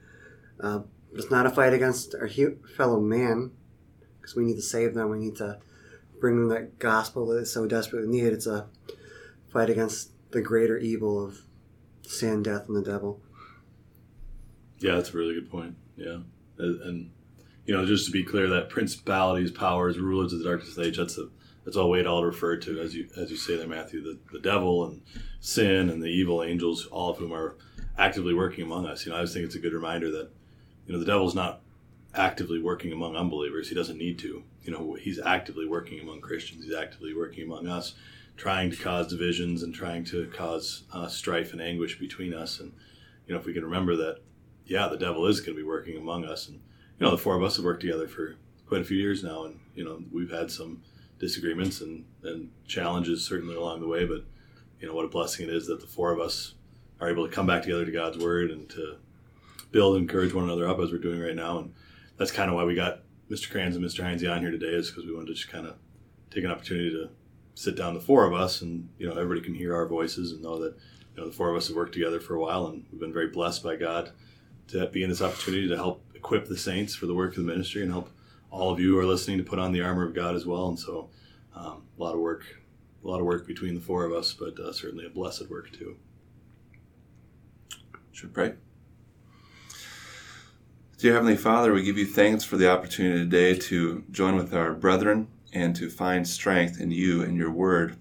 Uh, 0.59 0.81
it's 1.13 1.31
not 1.31 1.45
a 1.45 1.49
fight 1.49 1.73
against 1.73 2.15
our 2.15 2.29
fellow 2.77 2.99
man 2.99 3.51
because 4.19 4.35
we 4.35 4.45
need 4.45 4.55
to 4.55 4.61
save 4.61 4.93
them. 4.93 5.09
We 5.09 5.17
need 5.17 5.35
to 5.37 5.59
bring 6.19 6.35
them 6.35 6.49
that 6.49 6.79
gospel 6.79 7.27
that 7.27 7.37
is 7.37 7.51
so 7.51 7.67
desperately 7.67 8.09
needed. 8.09 8.33
It's 8.33 8.47
a 8.47 8.67
fight 9.51 9.69
against 9.69 10.11
the 10.31 10.41
greater 10.41 10.77
evil 10.77 11.23
of 11.23 11.41
sin, 12.01 12.43
death, 12.43 12.67
and 12.67 12.75
the 12.75 12.81
devil. 12.81 13.21
Yeah, 14.79 14.95
that's 14.95 15.13
a 15.13 15.17
really 15.17 15.33
good 15.33 15.49
point. 15.49 15.75
Yeah, 15.95 16.19
and, 16.57 16.81
and 16.81 17.11
you 17.65 17.75
know, 17.75 17.85
just 17.85 18.05
to 18.05 18.11
be 18.11 18.23
clear, 18.23 18.47
that 18.49 18.69
principalities, 18.69 19.51
powers, 19.51 19.99
rulers 19.99 20.33
of 20.33 20.39
the 20.39 20.45
darkness 20.45 20.69
of 20.69 20.75
the 20.75 20.87
age, 20.87 20.97
that's 20.97 21.17
a 21.17 21.29
that's 21.65 21.77
all 21.77 21.89
Wade 21.89 22.07
all 22.07 22.23
referred 22.23 22.61
to 22.63 22.79
as 22.79 22.95
you 22.95 23.07
as 23.17 23.29
you 23.29 23.37
say 23.37 23.57
there, 23.57 23.67
Matthew, 23.67 24.01
the, 24.01 24.17
the 24.31 24.39
devil 24.39 24.85
and 24.85 25.01
sin 25.39 25.89
and 25.89 26.01
the 26.01 26.07
evil 26.07 26.41
angels, 26.43 26.87
all 26.87 27.11
of 27.11 27.17
whom 27.17 27.33
are 27.33 27.57
actively 27.97 28.33
working 28.33 28.63
among 28.63 28.85
us. 28.85 29.05
You 29.05 29.11
know, 29.11 29.17
I 29.17 29.21
just 29.21 29.33
think 29.33 29.45
it's 29.45 29.55
a 29.55 29.59
good 29.59 29.73
reminder 29.73 30.09
that 30.11 30.31
you 30.85 30.93
know 30.93 30.99
the 30.99 31.05
devil's 31.05 31.35
not 31.35 31.58
actively 32.19 32.61
working 32.61 32.91
among 32.91 33.15
unbelievers. 33.15 33.69
He 33.69 33.75
doesn't 33.75 33.97
need 33.97 34.19
to. 34.19 34.43
You 34.63 34.71
know, 34.71 34.93
he's 34.99 35.19
actively 35.19 35.65
working 35.67 35.99
among 35.99 36.21
Christians. 36.21 36.65
He's 36.65 36.75
actively 36.75 37.13
working 37.13 37.45
among 37.45 37.67
us, 37.67 37.95
trying 38.35 38.69
to 38.71 38.77
cause 38.77 39.07
divisions 39.07 39.63
and 39.63 39.73
trying 39.73 40.03
to 40.05 40.27
cause 40.27 40.83
uh, 40.93 41.07
strife 41.07 41.53
and 41.53 41.61
anguish 41.61 41.97
between 41.97 42.33
us. 42.33 42.59
And 42.59 42.73
you 43.25 43.33
know, 43.33 43.39
if 43.39 43.45
we 43.45 43.53
can 43.53 43.63
remember 43.63 43.95
that, 43.95 44.19
yeah, 44.65 44.87
the 44.87 44.97
devil 44.97 45.25
is 45.25 45.39
going 45.39 45.55
to 45.55 45.63
be 45.63 45.67
working 45.67 45.97
among 45.97 46.25
us. 46.25 46.47
And 46.47 46.59
you 46.99 47.05
know, 47.05 47.11
the 47.11 47.17
four 47.17 47.35
of 47.35 47.43
us 47.43 47.55
have 47.55 47.65
worked 47.65 47.81
together 47.81 48.07
for 48.07 48.35
quite 48.67 48.81
a 48.81 48.85
few 48.85 48.97
years 48.97 49.23
now, 49.23 49.45
and 49.45 49.59
you 49.73 49.85
know, 49.85 50.03
we've 50.11 50.31
had 50.31 50.51
some 50.51 50.83
disagreements 51.19 51.81
and, 51.81 52.05
and 52.23 52.49
challenges 52.67 53.25
certainly 53.25 53.55
along 53.55 53.79
the 53.79 53.87
way, 53.87 54.05
but 54.05 54.23
you 54.79 54.87
know 54.87 54.93
what 54.93 55.05
a 55.05 55.09
blessing 55.09 55.47
it 55.47 55.53
is 55.53 55.67
that 55.67 55.81
the 55.81 55.87
four 55.87 56.11
of 56.11 56.19
us 56.19 56.53
are 57.01 57.09
able 57.09 57.27
to 57.27 57.33
come 57.33 57.45
back 57.45 57.63
together 57.63 57.85
to 57.85 57.91
God's 57.91 58.17
word 58.17 58.51
and 58.51 58.69
to 58.69 58.97
build 59.71 59.95
and 59.95 60.03
encourage 60.03 60.33
one 60.33 60.45
another 60.45 60.67
up 60.67 60.79
as 60.79 60.91
we're 60.91 60.97
doing 60.97 61.19
right 61.19 61.35
now. 61.35 61.59
And 61.59 61.73
that's 62.19 62.31
kind 62.31 62.49
of 62.49 62.55
why 62.55 62.65
we 62.65 62.75
got 62.75 62.99
Mr. 63.31 63.49
Kranz 63.49 63.75
and 63.75 63.83
Mr. 63.83 64.03
Heinze 64.03 64.23
on 64.25 64.41
here 64.41 64.51
today 64.51 64.67
is 64.67 64.89
because 64.89 65.05
we 65.05 65.13
wanted 65.13 65.27
to 65.27 65.33
just 65.33 65.49
kind 65.49 65.65
of 65.65 65.75
take 66.29 66.43
an 66.43 66.51
opportunity 66.51 66.91
to 66.91 67.09
sit 67.55 67.75
down 67.75 67.93
the 67.93 67.99
four 67.99 68.25
of 68.25 68.33
us 68.33 68.61
and 68.61 68.89
you 68.99 69.07
know 69.07 69.13
everybody 69.13 69.41
can 69.41 69.55
hear 69.55 69.73
our 69.73 69.87
voices 69.87 70.33
and 70.33 70.41
know 70.41 70.59
that 70.59 70.75
you 71.15 71.21
know 71.21 71.27
the 71.27 71.33
four 71.33 71.49
of 71.49 71.55
us 71.55 71.67
have 71.67 71.77
worked 71.77 71.93
together 71.93 72.19
for 72.19 72.35
a 72.35 72.39
while 72.39 72.67
and 72.67 72.85
we've 72.91 73.01
been 73.01 73.13
very 73.13 73.29
blessed 73.29 73.63
by 73.63 73.75
God 73.75 74.11
to 74.67 74.87
be 74.87 75.01
in 75.01 75.09
this 75.09 75.21
opportunity 75.21 75.67
to 75.67 75.75
help 75.75 76.03
equip 76.13 76.47
the 76.47 76.57
saints 76.57 76.93
for 76.93 77.05
the 77.05 77.15
work 77.15 77.31
of 77.31 77.37
the 77.45 77.51
ministry 77.51 77.81
and 77.81 77.91
help 77.91 78.09
all 78.51 78.71
of 78.71 78.79
you 78.79 78.93
who 78.93 78.99
are 78.99 79.05
listening 79.05 79.37
to 79.37 79.43
put 79.43 79.59
on 79.59 79.71
the 79.71 79.81
armor 79.81 80.05
of 80.05 80.13
God 80.13 80.35
as 80.35 80.45
well. 80.45 80.67
And 80.67 80.79
so 80.79 81.09
um, 81.55 81.83
a 81.97 82.03
lot 82.03 82.13
of 82.13 82.19
work, 82.19 82.43
a 83.03 83.07
lot 83.07 83.19
of 83.19 83.25
work 83.25 83.47
between 83.47 83.75
the 83.75 83.81
four 83.81 84.03
of 84.05 84.11
us, 84.11 84.33
but 84.33 84.59
uh, 84.59 84.73
certainly 84.73 85.05
a 85.05 85.09
blessed 85.09 85.49
work 85.49 85.71
too. 85.71 85.97
Should 88.11 88.33
pray. 88.33 88.55
Dear 90.99 91.13
Heavenly 91.13 91.37
Father, 91.37 91.71
we 91.71 91.83
give 91.83 91.97
you 91.97 92.05
thanks 92.05 92.43
for 92.43 92.57
the 92.57 92.69
opportunity 92.69 93.19
today 93.19 93.57
to 93.57 94.03
join 94.11 94.35
with 94.35 94.53
our 94.53 94.73
brethren 94.73 95.29
and 95.53 95.73
to 95.77 95.89
find 95.89 96.27
strength 96.27 96.77
in 96.77 96.91
you 96.91 97.21
and 97.21 97.37
your 97.37 97.51
word. 97.51 97.95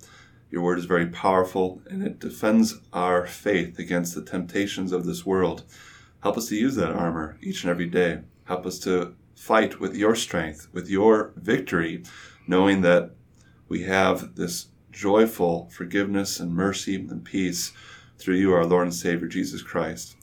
Your 0.50 0.62
word 0.62 0.81
is 0.81 0.85
very 0.85 1.07
powerful 1.07 1.81
and 1.88 2.02
it 2.02 2.19
defends 2.19 2.81
our 2.93 3.25
faith 3.25 3.78
against 3.78 4.17
the 4.17 4.25
temptations 4.25 4.90
of 4.90 5.07
this 5.07 5.25
world. 5.25 5.62
Help 6.25 6.37
us 6.37 6.49
to 6.49 6.57
use 6.57 6.75
that 6.75 6.90
armor 6.90 7.38
each 7.40 7.62
and 7.62 7.71
every 7.71 7.87
day. 7.87 8.23
Help 8.47 8.67
us 8.67 8.81
to 8.81 9.14
fight 9.37 9.78
with 9.78 9.95
your 9.95 10.17
strength, 10.17 10.67
with 10.73 10.90
your 10.90 11.33
victory, 11.37 12.02
knowing 12.49 12.81
that 12.81 13.12
we 13.69 13.85
have 13.85 14.35
this 14.35 14.71
joyful 14.90 15.69
forgiveness 15.71 16.40
and 16.40 16.52
mercy 16.52 16.97
and 16.97 17.25
peace 17.25 17.71
through 18.19 18.35
you, 18.35 18.52
our 18.52 18.67
Lord 18.67 18.88
and 18.88 18.95
Savior, 18.95 19.28
Jesus 19.28 19.62
Christ. 19.62 20.17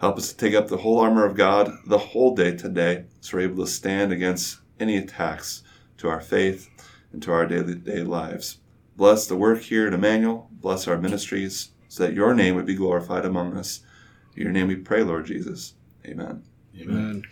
Help 0.00 0.16
us 0.16 0.32
to 0.32 0.36
take 0.36 0.54
up 0.54 0.68
the 0.68 0.78
whole 0.78 0.98
armor 0.98 1.26
of 1.26 1.36
God 1.36 1.70
the 1.86 1.98
whole 1.98 2.34
day 2.34 2.56
today 2.56 3.04
so 3.20 3.36
we're 3.36 3.42
able 3.42 3.64
to 3.64 3.70
stand 3.70 4.12
against 4.12 4.60
any 4.78 4.96
attacks 4.96 5.62
to 5.98 6.08
our 6.08 6.22
faith 6.22 6.70
and 7.12 7.22
to 7.22 7.30
our 7.30 7.44
daily 7.44 7.74
day 7.74 8.02
lives. 8.02 8.58
Bless 8.96 9.26
the 9.26 9.36
work 9.36 9.60
here 9.60 9.86
at 9.86 9.92
Emmanuel. 9.92 10.48
Bless 10.52 10.88
our 10.88 10.96
ministries 10.96 11.72
so 11.88 12.04
that 12.04 12.14
your 12.14 12.32
name 12.32 12.54
would 12.54 12.64
be 12.64 12.74
glorified 12.74 13.26
among 13.26 13.58
us. 13.58 13.80
In 14.34 14.42
your 14.42 14.52
name 14.52 14.68
we 14.68 14.76
pray, 14.76 15.02
Lord 15.02 15.26
Jesus. 15.26 15.74
Amen. 16.06 16.44
Amen. 16.80 17.24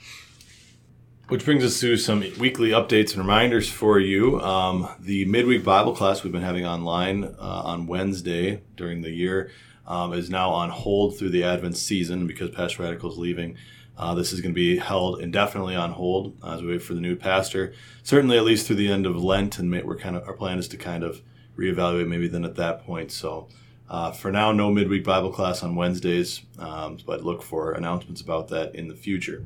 Which 1.28 1.46
brings 1.46 1.64
us 1.64 1.80
to 1.80 1.96
some 1.96 2.20
weekly 2.38 2.70
updates 2.70 3.12
and 3.12 3.18
reminders 3.18 3.70
for 3.70 3.98
you. 3.98 4.40
Um, 4.42 4.88
the 5.00 5.24
midweek 5.24 5.64
Bible 5.64 5.94
class 5.94 6.22
we've 6.22 6.32
been 6.32 6.42
having 6.42 6.66
online 6.66 7.24
uh, 7.24 7.62
on 7.64 7.86
Wednesday 7.86 8.62
during 8.76 9.00
the 9.00 9.10
year 9.10 9.50
um, 9.88 10.12
is 10.12 10.30
now 10.30 10.50
on 10.50 10.70
hold 10.70 11.18
through 11.18 11.30
the 11.30 11.42
Advent 11.42 11.76
season 11.76 12.26
because 12.26 12.50
Pastor 12.50 12.84
Radichel 12.84 13.10
is 13.10 13.18
leaving. 13.18 13.56
Uh, 13.96 14.14
this 14.14 14.32
is 14.32 14.40
going 14.40 14.52
to 14.52 14.54
be 14.54 14.76
held 14.76 15.20
indefinitely 15.20 15.74
on 15.74 15.90
hold 15.90 16.36
as 16.46 16.62
we 16.62 16.68
wait 16.68 16.82
for 16.82 16.94
the 16.94 17.00
new 17.00 17.16
pastor. 17.16 17.72
Certainly, 18.04 18.36
at 18.36 18.44
least 18.44 18.66
through 18.66 18.76
the 18.76 18.92
end 18.92 19.06
of 19.06 19.16
Lent, 19.16 19.58
and 19.58 19.72
we're 19.84 19.96
kind 19.96 20.14
of 20.14 20.28
our 20.28 20.34
plan 20.34 20.58
is 20.58 20.68
to 20.68 20.76
kind 20.76 21.02
of 21.02 21.22
reevaluate 21.56 22.06
maybe 22.06 22.28
then 22.28 22.44
at 22.44 22.54
that 22.54 22.84
point. 22.84 23.10
So, 23.10 23.48
uh, 23.90 24.12
for 24.12 24.30
now, 24.30 24.52
no 24.52 24.70
midweek 24.70 25.02
Bible 25.02 25.32
class 25.32 25.64
on 25.64 25.74
Wednesdays, 25.74 26.42
um, 26.60 26.98
but 27.04 27.24
look 27.24 27.42
for 27.42 27.72
announcements 27.72 28.20
about 28.20 28.48
that 28.48 28.76
in 28.76 28.86
the 28.86 28.94
future. 28.94 29.42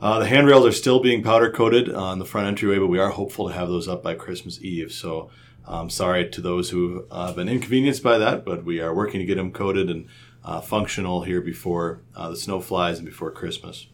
Uh, 0.00 0.18
the 0.18 0.26
handrails 0.26 0.66
are 0.66 0.72
still 0.72 1.00
being 1.00 1.22
powder 1.22 1.50
coated 1.50 1.92
on 1.92 2.18
the 2.18 2.24
front 2.24 2.48
entryway, 2.48 2.78
but 2.78 2.88
we 2.88 2.98
are 2.98 3.10
hopeful 3.10 3.48
to 3.48 3.54
have 3.54 3.68
those 3.68 3.86
up 3.86 4.02
by 4.02 4.14
Christmas 4.14 4.60
Eve. 4.62 4.90
So 4.90 5.30
um, 5.66 5.90
sorry 5.90 6.28
to 6.30 6.40
those 6.40 6.70
who 6.70 7.06
uh, 7.10 7.28
have 7.28 7.36
been 7.36 7.48
inconvenienced 7.48 8.02
by 8.02 8.18
that, 8.18 8.44
but 8.44 8.64
we 8.64 8.80
are 8.80 8.94
working 8.94 9.20
to 9.20 9.26
get 9.26 9.36
them 9.36 9.52
coated 9.52 9.90
and 9.90 10.06
uh, 10.44 10.60
functional 10.60 11.22
here 11.22 11.40
before 11.40 12.00
uh, 12.14 12.30
the 12.30 12.36
snow 12.36 12.60
flies 12.60 12.98
and 12.98 13.06
before 13.06 13.32
Christmas. 13.32 13.88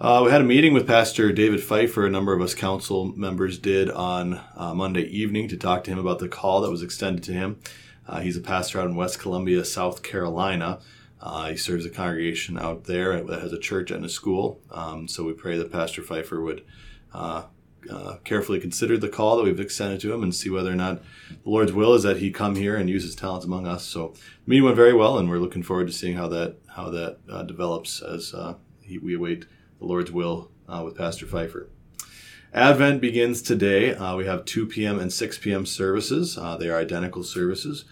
Uh, 0.00 0.22
we 0.24 0.32
had 0.32 0.40
a 0.40 0.44
meeting 0.44 0.74
with 0.74 0.86
Pastor 0.86 1.30
David 1.32 1.62
Pfeiffer. 1.62 2.04
A 2.04 2.10
number 2.10 2.32
of 2.32 2.42
us 2.42 2.54
council 2.56 3.04
members 3.04 3.58
did 3.58 3.88
on 3.88 4.40
uh, 4.56 4.74
Monday 4.74 5.04
evening 5.04 5.46
to 5.48 5.56
talk 5.56 5.84
to 5.84 5.92
him 5.92 5.98
about 5.98 6.18
the 6.18 6.28
call 6.28 6.60
that 6.62 6.70
was 6.70 6.82
extended 6.82 7.22
to 7.22 7.32
him. 7.32 7.60
Uh, 8.08 8.18
he's 8.18 8.36
a 8.36 8.40
pastor 8.40 8.80
out 8.80 8.88
in 8.88 8.96
West 8.96 9.20
Columbia, 9.20 9.64
South 9.64 10.02
Carolina. 10.02 10.80
he 11.48 11.56
serves 11.56 11.86
a 11.86 11.90
congregation 11.90 12.58
out 12.58 12.84
there 12.84 13.22
that 13.22 13.40
has 13.40 13.52
a 13.52 13.58
church 13.58 13.92
and 13.92 14.04
a 14.04 14.08
school. 14.08 14.60
Um, 14.72 15.06
so 15.06 15.22
we 15.22 15.32
pray 15.32 15.56
that 15.58 15.70
Pastor 15.70 16.02
Pfeiffer 16.02 16.40
would 16.40 16.64
uh, 17.90 18.16
carefully 18.24 18.60
consider 18.60 18.96
the 18.96 19.08
call 19.08 19.36
that 19.36 19.44
we've 19.44 19.60
extended 19.60 20.00
to 20.00 20.12
him 20.12 20.22
and 20.22 20.34
see 20.34 20.50
whether 20.50 20.70
or 20.70 20.76
not 20.76 21.02
the 21.30 21.50
Lord's 21.50 21.72
will 21.72 21.94
is 21.94 22.02
that 22.02 22.18
he 22.18 22.30
come 22.30 22.56
here 22.56 22.76
and 22.76 22.88
use 22.88 23.02
his 23.02 23.16
talents 23.16 23.44
among 23.44 23.66
us. 23.66 23.84
So 23.84 24.14
the 24.14 24.20
meeting 24.50 24.64
went 24.64 24.76
very 24.76 24.92
well, 24.92 25.18
and 25.18 25.28
we're 25.28 25.38
looking 25.38 25.62
forward 25.62 25.88
to 25.88 25.92
seeing 25.92 26.16
how 26.16 26.28
that 26.28 26.56
how 26.68 26.90
that 26.90 27.18
uh, 27.30 27.42
develops 27.42 28.00
as 28.02 28.34
uh, 28.34 28.54
he, 28.80 28.98
we 28.98 29.14
await 29.14 29.46
the 29.78 29.84
Lord's 29.84 30.12
will 30.12 30.50
uh, 30.68 30.82
with 30.84 30.96
Pastor 30.96 31.26
Pfeiffer. 31.26 31.68
Advent 32.54 33.00
begins 33.00 33.40
today. 33.40 33.94
Uh, 33.94 34.14
we 34.14 34.26
have 34.26 34.44
2 34.44 34.66
p.m. 34.66 34.98
and 34.98 35.12
6 35.12 35.38
p.m. 35.38 35.64
services. 35.64 36.36
They 36.58 36.68
are 36.68 36.78
identical 36.78 37.22
services 37.22 37.84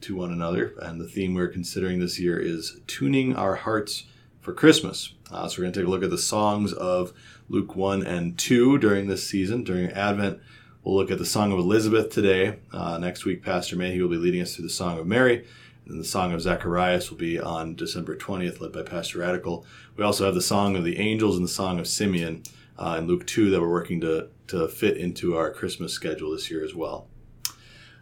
to 0.00 0.16
one 0.16 0.32
another, 0.32 0.74
and 0.80 1.00
the 1.00 1.08
theme 1.08 1.34
we're 1.34 1.48
considering 1.48 2.00
this 2.00 2.18
year 2.18 2.38
is 2.38 2.80
tuning 2.86 3.36
our 3.36 3.54
hearts 3.54 4.04
for 4.40 4.52
Christmas. 4.52 5.14
so 5.30 5.42
we're 5.42 5.62
going 5.62 5.72
to 5.72 5.80
take 5.80 5.86
a 5.86 5.90
look 5.90 6.02
at 6.02 6.10
the 6.10 6.18
songs 6.18 6.72
of 6.72 7.12
Luke 7.48 7.76
1 7.76 8.06
and 8.06 8.38
2 8.38 8.78
during 8.78 9.06
this 9.06 9.28
season, 9.28 9.64
during 9.64 9.90
Advent. 9.90 10.40
We'll 10.82 10.96
look 10.96 11.10
at 11.10 11.18
the 11.18 11.26
Song 11.26 11.52
of 11.52 11.58
Elizabeth 11.58 12.10
today. 12.10 12.58
Uh, 12.72 12.98
next 12.98 13.24
week, 13.24 13.42
Pastor 13.42 13.76
Mayhew 13.76 14.02
will 14.02 14.10
be 14.10 14.16
leading 14.16 14.40
us 14.40 14.54
through 14.54 14.64
the 14.64 14.70
Song 14.70 14.98
of 14.98 15.06
Mary. 15.06 15.46
And 15.86 16.00
the 16.00 16.04
Song 16.04 16.32
of 16.32 16.40
Zacharias 16.40 17.10
will 17.10 17.18
be 17.18 17.38
on 17.38 17.74
December 17.74 18.16
20th, 18.16 18.60
led 18.60 18.72
by 18.72 18.82
Pastor 18.82 19.18
Radichel. 19.18 19.64
We 19.96 20.04
also 20.04 20.24
have 20.24 20.34
the 20.34 20.40
Song 20.40 20.76
of 20.76 20.84
the 20.84 20.98
Angels 20.98 21.36
and 21.36 21.44
the 21.44 21.50
Song 21.50 21.78
of 21.78 21.86
Simeon 21.86 22.42
uh, 22.78 22.96
in 22.98 23.06
Luke 23.06 23.26
2 23.26 23.50
that 23.50 23.60
we're 23.60 23.70
working 23.70 24.00
to, 24.00 24.28
to 24.48 24.68
fit 24.68 24.96
into 24.96 25.36
our 25.36 25.50
Christmas 25.50 25.92
schedule 25.92 26.32
this 26.32 26.50
year 26.50 26.64
as 26.64 26.74
well. 26.74 27.06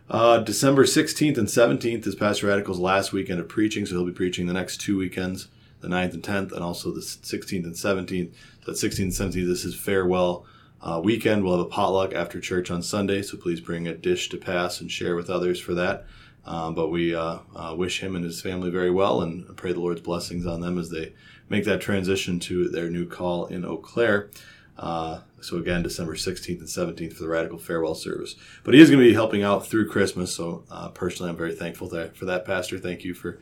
Uh, 0.09 0.39
December 0.39 0.85
16th 0.85 1.39
and 1.39 1.49
17th 1.49 2.07
is 2.07 2.15
Pastor 2.15 2.47
Radichel's 2.49 2.79
last 2.79 3.13
weekend 3.13 3.41
of 3.41 3.49
preaching, 3.49 3.87
so 3.87 3.97
he'll 3.97 4.07
be 4.07 4.13
preaching 4.13 4.47
the 4.47 4.53
next 4.53 4.81
two 4.81 4.97
weekends 4.97 5.49
the 5.83 5.89
9th 5.89 6.15
and 6.15 6.23
10th, 6.23 6.53
and 6.53 6.62
also 6.62 6.91
the 6.91 7.01
16th 7.01 7.65
and 7.65 7.75
17th. 7.75 8.33
So, 8.65 8.73
16th 8.73 8.99
and 8.99 9.12
17th, 9.12 9.47
this 9.47 9.65
is 9.65 9.75
farewell 9.75 10.47
uh, 10.81 11.01
weekend. 11.03 11.45
We'll 11.45 11.59
have 11.59 11.67
a 11.67 11.69
potluck 11.69 12.15
after 12.15 12.41
church 12.41 12.71
on 12.71 12.83
Sunday, 12.83 13.23
so 13.23 13.37
please 13.37 13.61
bring 13.61 13.87
a 13.87 13.95
dish 13.95 14.29
to 14.31 14.39
pass 14.39 14.81
and 14.81 14.91
share 14.91 15.15
with 15.15 15.29
others 15.29 15.61
for 15.61 15.75
that. 15.75 16.07
Um, 16.45 16.75
but 16.75 16.89
we 16.89 17.15
uh, 17.15 17.39
uh, 17.55 17.75
wish 17.77 18.01
him 18.01 18.17
and 18.17 18.25
his 18.25 18.41
family 18.41 18.71
very 18.71 18.91
well 18.91 19.23
and 19.23 19.57
pray 19.57 19.73
the 19.73 19.81
Lord's 19.81 20.01
blessings 20.01 20.47
on 20.47 20.61
them 20.61 20.79
as 20.79 20.91
they 20.91 21.12
make 21.49 21.65
that 21.67 21.81
transition 21.81 22.41
to 22.41 22.69
their 22.69 22.91
new 22.91 23.07
call 23.07 23.47
in 23.47 23.65
Eau 23.65 23.77
Claire. 23.77 24.31
Uh, 24.77 25.21
so 25.41 25.59
again, 25.59 25.83
December 25.83 26.15
16th 26.15 26.59
and 26.59 26.69
17th 26.69 27.12
for 27.12 27.23
the 27.23 27.29
Radichel 27.29 27.61
Farewell 27.61 27.95
Service. 27.95 28.35
But 28.65 28.75
he 28.75 28.81
is 28.81 28.91
going 28.91 29.03
to 29.03 29.09
be 29.09 29.15
helping 29.15 29.43
out 29.43 29.67
through 29.67 29.89
Christmas. 29.89 30.35
So 30.35 30.65
uh, 30.71 30.89
personally, 30.89 31.31
I'm 31.31 31.37
very 31.37 31.55
thankful 31.55 31.89
for 31.89 32.25
that, 32.25 32.45
Pastor. 32.45 32.79
Thank 32.79 33.05
you 33.05 33.15
for 33.15 33.39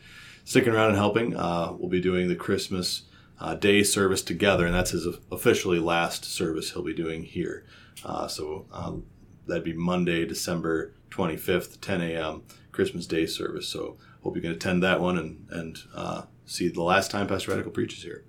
sticking 0.50 0.72
around 0.72 0.88
and 0.88 0.96
helping. 0.96 1.36
Uh, 1.36 1.72
we'll 1.78 1.88
be 1.88 2.00
doing 2.00 2.26
the 2.26 2.34
Christmas 2.34 3.02
uh, 3.38 3.54
Day 3.54 3.84
service 3.84 4.20
together, 4.20 4.66
and 4.66 4.74
that's 4.74 4.90
his 4.90 5.06
officially 5.30 5.78
last 5.78 6.24
service 6.24 6.72
he'll 6.72 6.82
be 6.82 6.92
doing 6.92 7.22
here. 7.22 7.64
Uh, 8.04 8.26
so 8.26 8.66
um, 8.72 9.06
that'd 9.46 9.62
be 9.62 9.72
Monday, 9.72 10.26
December 10.26 10.92
25th, 11.10 11.80
10 11.80 12.00
a.m. 12.00 12.42
Christmas 12.72 13.06
Day 13.06 13.26
service. 13.26 13.68
So 13.68 13.96
hope 14.24 14.34
you 14.34 14.42
can 14.42 14.50
attend 14.50 14.82
that 14.82 15.00
one 15.00 15.18
and 15.18 15.46
and 15.50 15.78
uh, 15.94 16.22
see 16.46 16.66
the 16.66 16.82
last 16.82 17.12
time 17.12 17.28
Pastor 17.28 17.52
Radichel 17.52 17.72
preaches 17.72 18.02
here. 18.02 18.24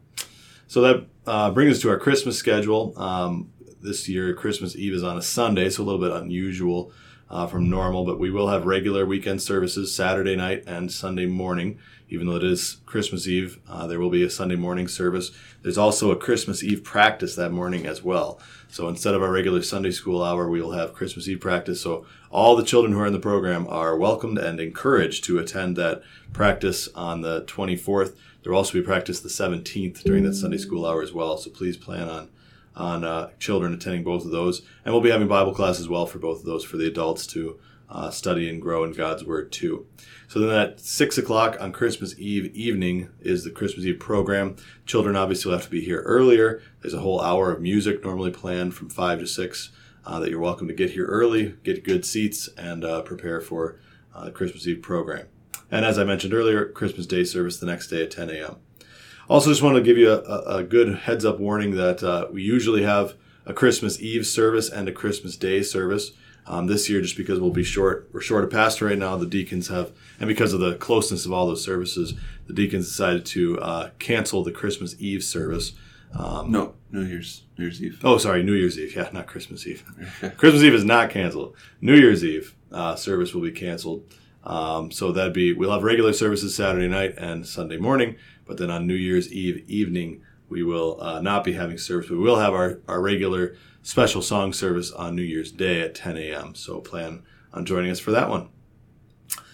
So 0.68 0.82
that 0.82 1.08
uh, 1.25 1.50
brings 1.50 1.78
us 1.78 1.82
to 1.82 1.90
our 1.90 1.98
Christmas 1.98 2.38
schedule. 2.38 2.94
Um, 2.98 3.51
this 3.82 4.08
year, 4.08 4.36
Christmas 4.36 4.75
Eve 4.75 4.94
is 4.94 5.04
on 5.04 5.18
a 5.18 5.24
Sunday, 5.24 5.72
so 5.72 5.82
a 5.82 5.86
little 5.86 6.00
bit 6.00 6.12
unusual 6.12 6.94
uh, 7.32 7.48
from 7.48 7.68
normal, 7.68 8.06
but 8.06 8.20
we 8.20 8.30
will 8.30 8.50
have 8.50 8.68
regular 8.68 9.08
weekend 9.08 9.42
services 9.42 9.96
Saturday 9.96 10.36
night 10.36 10.64
and 10.68 10.92
Sunday 10.92 11.26
morning 11.26 11.80
even 12.12 12.28
though 12.28 12.36
it 12.36 12.44
is 12.44 12.78
Christmas 12.86 13.26
Eve, 13.26 13.58
uh, 13.70 13.88
there 13.88 14.00
will 14.00 14.10
be 14.10 14.24
a 14.24 14.30
Sunday 14.30 14.58
morning 14.58 14.90
service. 14.90 15.32
There's 15.62 15.78
also 15.78 16.12
a 16.12 16.18
Christmas 16.18 16.62
Eve 16.62 16.84
practice 16.84 17.36
that 17.36 17.54
morning 17.54 17.86
as 17.86 18.04
well. 18.04 18.38
So 18.68 18.90
instead 18.90 19.14
of 19.14 19.24
our 19.24 19.32
regular 19.32 19.62
Sunday 19.62 19.92
school 19.92 20.22
hour, 20.22 20.50
we 20.50 20.62
will 20.62 20.74
have 20.74 20.94
Christmas 20.94 21.30
Eve 21.30 21.40
practice. 21.40 21.80
So 21.80 22.06
all 22.30 22.58
the 22.58 22.66
children 22.66 22.92
who 22.94 23.00
are 23.00 23.08
in 23.08 23.14
the 23.14 23.20
program 23.20 23.66
are 23.70 23.96
welcomed 23.96 24.38
and 24.38 24.60
encouraged 24.60 25.24
to 25.24 25.40
attend 25.40 25.78
that 25.78 26.04
practice 26.34 26.90
on 26.96 27.22
the 27.22 27.44
24th. 27.44 28.18
There 28.44 28.52
will 28.52 28.58
also 28.58 28.74
be 28.74 28.82
practice 28.82 29.22
the 29.22 29.30
17th 29.30 30.04
during 30.04 30.24
that 30.26 30.36
Sunday 30.36 30.58
school 30.58 30.86
hour 30.86 31.02
as 31.02 31.14
well. 31.14 31.38
So 31.38 31.50
please 31.50 31.78
plan 31.78 32.10
on 32.10 32.28
on 32.75 33.04
uh, 33.04 33.30
children 33.40 33.74
attending 33.74 34.04
both 34.04 34.25
of 34.25 34.32
those, 34.32 34.62
and 34.86 34.94
we'll 34.94 35.01
be 35.01 35.12
having 35.12 35.28
Bible 35.28 35.54
class 35.54 35.80
as 35.80 35.90
well 35.90 36.06
for 36.06 36.20
both 36.20 36.40
of 36.40 36.46
those 36.46 36.63
for 36.63 36.78
the 36.78 36.88
adults 36.88 37.28
to 37.28 37.60
uh, 37.92 38.10
study 38.10 38.50
and 38.50 38.62
grow 38.62 38.84
in 38.84 38.94
God's 38.94 39.25
Word 39.25 39.51
too. 39.51 39.86
So 40.28 40.40
then 40.40 40.58
at 40.58 40.80
six 40.80 41.18
o'clock 41.18 41.58
on 41.60 41.74
Christmas 41.74 42.18
Eve 42.18 42.56
evening 42.56 43.10
is 43.20 43.44
the 43.44 43.51
Christmas 43.51 43.86
Eve 43.86 44.00
program. 44.00 44.56
Children 44.86 45.18
obviously 45.18 45.50
will 45.50 45.58
have 45.58 45.66
to 45.66 45.72
be 45.72 45.82
here 45.82 46.01
earlier. 46.01 46.62
There's 46.82 46.94
a 46.94 47.01
whole 47.01 47.22
hour 47.22 47.51
of 47.51 47.62
music 47.62 48.04
normally 48.04 48.32
planned 48.32 48.74
from 48.74 48.90
five 48.90 49.20
to 49.20 49.28
six 49.28 49.72
uh, 50.06 50.20
that 50.20 50.30
you're 50.30 50.40
welcome 50.40 50.68
to 50.68 50.74
get 50.74 50.92
here 50.92 51.06
early, 51.06 51.56
get 51.63 51.84
good 51.84 52.06
seats, 52.06 52.48
and 52.58 52.86
uh, 52.86 53.01
prepare 53.01 53.42
for 53.42 53.78
uh, 54.16 54.25
the 54.25 54.32
Christmas 54.32 54.66
Eve 54.66 54.82
program. 54.82 55.28
And 55.70 55.86
as 55.86 56.00
I 56.00 56.04
mentioned 56.04 56.34
earlier, 56.34 56.66
Christmas 56.66 57.06
Day 57.06 57.24
service 57.24 57.60
the 57.60 57.66
next 57.66 57.88
day 57.88 58.04
at 58.04 58.12
10 58.12 58.30
a.m. 58.30 58.56
Also, 59.30 59.50
just 59.50 59.62
want 59.62 59.75
to 59.75 59.82
give 59.82 59.98
you 59.98 60.12
a, 60.12 60.58
a 60.58 60.63
good 60.63 61.00
heads 61.00 61.25
up 61.25 61.40
warning 61.40 61.75
that 61.75 62.04
uh, 62.04 62.28
we 62.32 62.42
usually 62.42 62.84
have 62.84 63.16
a 63.46 63.54
Christmas 63.54 64.01
Eve 64.01 64.25
service 64.28 64.70
and 64.70 64.88
a 64.88 64.92
Christmas 64.92 65.38
Day 65.38 65.62
service. 65.63 66.12
Um, 66.48 66.66
this 66.66 66.90
year, 66.90 67.01
just 67.01 67.18
because 67.18 67.40
we'll 67.40 67.51
be 67.51 67.63
short, 67.63 68.10
we're 68.12 68.22
short 68.22 68.44
a 68.44 68.48
pastor 68.48 68.86
right 68.86 68.98
now. 68.98 69.16
The 69.16 69.28
deacons 69.28 69.68
have, 69.68 69.92
and 70.20 70.28
because 70.28 70.54
of 70.54 70.60
the 70.60 70.74
closeness 70.75 71.25
of 71.25 71.32
all 71.32 71.46
those 71.46 71.63
services, 71.63 72.16
the 72.48 72.54
deacons 72.54 72.88
decided 72.88 73.25
to 73.28 73.60
uh, 73.60 73.90
cancel 74.00 74.44
the 74.44 74.51
Christmas 74.51 74.96
Eve 75.00 75.24
service. 75.24 75.74
Um, 76.18 76.51
no, 76.51 76.74
New 76.92 77.04
Year's 77.04 77.44
New 77.58 77.66
Year's 77.66 77.82
Eve. 77.82 78.01
Oh, 78.04 78.18
sorry, 78.18 78.44
New 78.44 78.54
Year's 78.54 78.78
Eve. 78.78 78.96
Yeah, 78.96 79.10
not 79.13 79.28
Christmas 79.28 79.66
Eve. 79.68 79.84
Christmas 80.38 80.63
Eve 80.63 80.74
is 80.74 80.84
not 80.84 81.12
canceled. 81.12 81.56
New 81.80 81.96
Year's 81.96 82.25
Eve 82.25 82.56
uh, 82.72 82.96
service 82.96 83.34
will 83.34 83.44
be 83.44 83.51
canceled. 83.51 84.04
Um, 84.44 84.92
so 84.92 85.12
that'd 85.12 85.34
be 85.34 85.54
we'll 85.54 85.72
have 85.72 85.84
regular 85.84 86.13
services 86.13 86.56
Saturday 86.56 86.88
night 86.88 87.13
and 87.18 87.46
Sunday 87.46 87.78
morning, 87.78 88.16
but 88.51 88.58
then 88.58 88.70
on 88.70 88.86
New 88.86 88.96
Year's 88.96 89.31
Eve 89.31 89.63
evening 89.70 90.22
we 90.50 90.62
will 90.62 91.01
uh, 91.01 91.22
not 91.22 91.46
be 91.46 91.53
having 91.53 91.77
service. 91.77 92.10
We 92.10 92.17
will 92.17 92.36
have 92.36 92.53
our, 92.53 92.81
our 92.86 93.00
regular 93.00 93.55
special 93.81 94.22
song 94.22 94.51
service 94.51 94.91
on 94.91 95.15
New 95.15 95.22
Year's 95.22 95.53
Day 95.53 95.79
at 95.79 95.96
10 95.96 96.17
a.m. 96.17 96.53
So 96.53 96.81
plan 96.81 97.24
on 97.53 97.65
joining 97.65 97.91
us 97.91 98.01
for 98.01 98.12
that 98.12 98.29
one. 98.29 98.50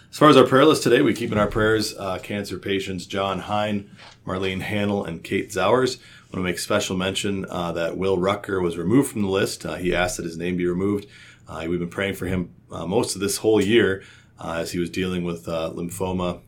As 0.09 0.17
far 0.17 0.29
as 0.29 0.35
our 0.35 0.47
prayer 0.47 0.65
list 0.65 0.81
today, 0.81 1.03
we 1.03 1.13
keep 1.13 1.31
in 1.31 1.37
our 1.37 1.45
prayers 1.45 1.95
uh, 1.95 2.17
cancer 2.17 2.57
patients 2.57 3.05
John 3.05 3.37
Hein, 3.37 3.87
Marlene 4.25 4.63
Hanel, 4.63 5.07
and 5.07 5.23
Kate 5.23 5.53
Sauers. 5.53 5.97
I 5.97 6.35
want 6.35 6.37
to 6.37 6.41
make 6.41 6.57
special 6.57 6.97
mention 6.97 7.45
uh, 7.51 7.73
that 7.73 7.97
Will 7.97 8.17
Rucker 8.17 8.59
was 8.59 8.79
removed 8.79 9.11
from 9.11 9.21
the 9.21 9.29
list. 9.29 9.63
Uh, 9.63 9.75
he 9.75 9.93
asked 9.93 10.17
that 10.17 10.25
his 10.25 10.39
name 10.39 10.57
be 10.57 10.65
removed. 10.65 11.05
Uh, 11.47 11.67
we've 11.69 11.77
been 11.77 11.87
praying 11.87 12.15
for 12.15 12.25
him 12.25 12.51
uh, 12.71 12.87
most 12.87 13.13
of 13.13 13.21
this 13.21 13.37
whole 13.37 13.61
year 13.61 14.01
as 14.43 14.71
he 14.71 14.79
was 14.79 14.89
dealing 14.89 15.23
with 15.23 15.45
lymphoma 15.45 16.41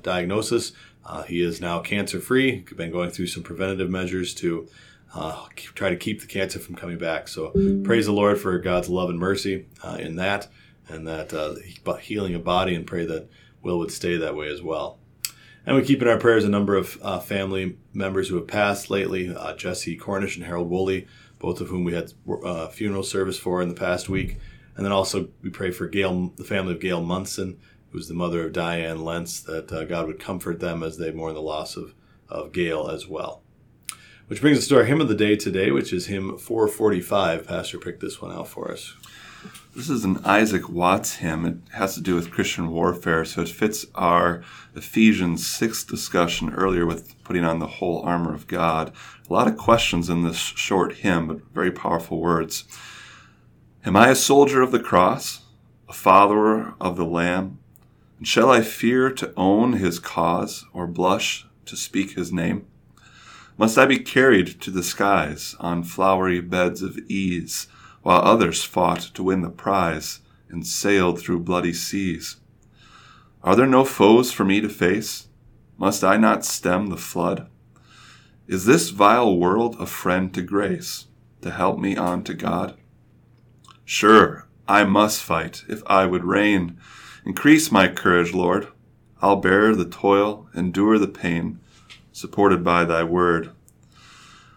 diagnosis. 0.00 0.72
He 1.26 1.42
is 1.42 1.60
now 1.60 1.80
cancer 1.80 2.20
free. 2.20 2.64
Been 2.76 2.90
going 2.90 3.10
through 3.10 3.28
some 3.28 3.42
preventative 3.42 3.90
measures 3.90 4.34
to 4.36 4.68
uh, 5.14 5.46
try 5.54 5.90
to 5.90 5.96
keep 5.96 6.20
the 6.20 6.26
cancer 6.26 6.58
from 6.58 6.74
coming 6.74 6.98
back. 6.98 7.28
So 7.28 7.50
praise 7.84 8.06
the 8.06 8.12
Lord 8.12 8.40
for 8.40 8.58
God's 8.58 8.88
love 8.88 9.10
and 9.10 9.18
mercy 9.18 9.66
uh, 9.82 9.96
in 10.00 10.16
that, 10.16 10.48
and 10.88 11.06
that 11.06 11.32
uh, 11.32 11.54
healing 11.98 12.34
of 12.34 12.42
body, 12.44 12.74
and 12.74 12.86
pray 12.86 13.06
that 13.06 13.28
Will 13.62 13.78
would 13.78 13.92
stay 13.92 14.16
that 14.16 14.36
way 14.36 14.48
as 14.48 14.60
well. 14.60 14.98
And 15.66 15.76
we 15.76 15.82
keep 15.82 16.02
in 16.02 16.08
our 16.08 16.18
prayers 16.18 16.44
a 16.44 16.50
number 16.50 16.76
of 16.76 16.98
uh, 17.02 17.20
family 17.20 17.78
members 17.94 18.28
who 18.28 18.36
have 18.36 18.46
passed 18.46 18.90
lately 18.90 19.34
uh, 19.34 19.54
Jesse 19.54 19.96
Cornish 19.96 20.36
and 20.36 20.44
Harold 20.44 20.70
Wolle, 20.70 21.06
both 21.38 21.60
of 21.60 21.68
whom 21.68 21.84
we 21.84 21.94
had 21.94 22.12
uh, 22.44 22.68
funeral 22.68 23.02
service 23.02 23.38
for 23.38 23.62
in 23.62 23.68
the 23.68 23.74
past 23.74 24.08
week. 24.08 24.36
And 24.76 24.84
then 24.84 24.92
also 24.92 25.28
we 25.42 25.50
pray 25.50 25.70
for 25.70 25.86
Gail, 25.86 26.32
the 26.36 26.44
family 26.44 26.74
of 26.74 26.80
Gail 26.80 27.02
Munson, 27.02 27.58
who's 27.94 28.08
the 28.08 28.14
mother 28.14 28.44
of 28.44 28.52
Diane 28.52 29.04
Lentz, 29.04 29.38
that 29.42 29.70
uh, 29.70 29.84
God 29.84 30.08
would 30.08 30.18
comfort 30.18 30.58
them 30.58 30.82
as 30.82 30.98
they 30.98 31.12
mourn 31.12 31.34
the 31.34 31.40
loss 31.40 31.76
of, 31.76 31.94
of 32.28 32.50
Gail 32.50 32.88
as 32.88 33.06
well. 33.06 33.40
Which 34.26 34.40
brings 34.40 34.58
us 34.58 34.66
to 34.66 34.78
our 34.78 34.84
hymn 34.84 35.00
of 35.00 35.06
the 35.06 35.14
day 35.14 35.36
today, 35.36 35.70
which 35.70 35.92
is 35.92 36.06
hymn 36.06 36.36
445. 36.36 37.46
Pastor 37.46 37.78
picked 37.78 38.00
this 38.00 38.20
one 38.20 38.32
out 38.32 38.48
for 38.48 38.72
us. 38.72 38.94
This 39.76 39.88
is 39.88 40.04
an 40.04 40.18
Isaac 40.24 40.68
Watts 40.68 41.16
hymn. 41.16 41.46
It 41.46 41.74
has 41.74 41.94
to 41.94 42.00
do 42.00 42.16
with 42.16 42.32
Christian 42.32 42.72
warfare, 42.72 43.24
so 43.24 43.42
it 43.42 43.48
fits 43.48 43.86
our 43.94 44.42
Ephesians 44.74 45.46
6 45.46 45.84
discussion 45.84 46.52
earlier 46.52 46.86
with 46.86 47.22
putting 47.22 47.44
on 47.44 47.60
the 47.60 47.68
whole 47.68 48.02
armor 48.02 48.34
of 48.34 48.48
God. 48.48 48.92
A 49.30 49.32
lot 49.32 49.46
of 49.46 49.56
questions 49.56 50.10
in 50.10 50.24
this 50.24 50.36
short 50.36 50.94
hymn, 50.96 51.28
but 51.28 51.46
very 51.54 51.70
powerful 51.70 52.20
words. 52.20 52.64
Am 53.84 53.94
I 53.94 54.08
a 54.08 54.16
soldier 54.16 54.62
of 54.62 54.72
the 54.72 54.80
cross, 54.80 55.42
a 55.88 55.92
follower 55.92 56.74
of 56.80 56.96
the 56.96 57.04
Lamb? 57.04 57.60
Shall 58.24 58.50
I 58.50 58.62
fear 58.62 59.10
to 59.10 59.34
own 59.36 59.74
his 59.74 59.98
cause 59.98 60.64
or 60.72 60.86
blush 60.86 61.46
to 61.66 61.76
speak 61.76 62.12
his 62.12 62.32
name? 62.32 62.66
Must 63.58 63.76
I 63.76 63.84
be 63.84 63.98
carried 63.98 64.62
to 64.62 64.70
the 64.70 64.82
skies 64.82 65.54
on 65.60 65.82
flowery 65.82 66.40
beds 66.40 66.80
of 66.80 66.98
ease, 67.00 67.68
while 68.00 68.22
others 68.22 68.64
fought 68.64 69.00
to 69.12 69.22
win 69.22 69.42
the 69.42 69.50
prize 69.50 70.20
and 70.48 70.66
sailed 70.66 71.20
through 71.20 71.40
bloody 71.40 71.74
seas? 71.74 72.36
Are 73.42 73.54
there 73.54 73.66
no 73.66 73.84
foes 73.84 74.32
for 74.32 74.46
me 74.46 74.62
to 74.62 74.70
face? 74.70 75.28
Must 75.76 76.02
I 76.02 76.16
not 76.16 76.46
stem 76.46 76.86
the 76.86 76.96
flood? 76.96 77.46
Is 78.48 78.64
this 78.64 78.88
vile 78.88 79.36
world 79.36 79.76
a 79.78 79.84
friend 79.84 80.32
to 80.32 80.40
grace, 80.40 81.08
to 81.42 81.50
help 81.50 81.78
me 81.78 81.94
on 81.94 82.24
to 82.24 82.32
God? 82.32 82.78
Sure, 83.84 84.48
I 84.66 84.84
must 84.84 85.22
fight 85.22 85.62
if 85.68 85.82
I 85.86 86.06
would 86.06 86.24
reign. 86.24 86.78
Increase 87.26 87.72
my 87.72 87.88
courage, 87.88 88.34
Lord. 88.34 88.68
I'll 89.22 89.36
bear 89.36 89.74
the 89.74 89.86
toil, 89.86 90.48
endure 90.54 90.98
the 90.98 91.08
pain 91.08 91.60
supported 92.12 92.62
by 92.62 92.84
thy 92.84 93.02
word. 93.02 93.50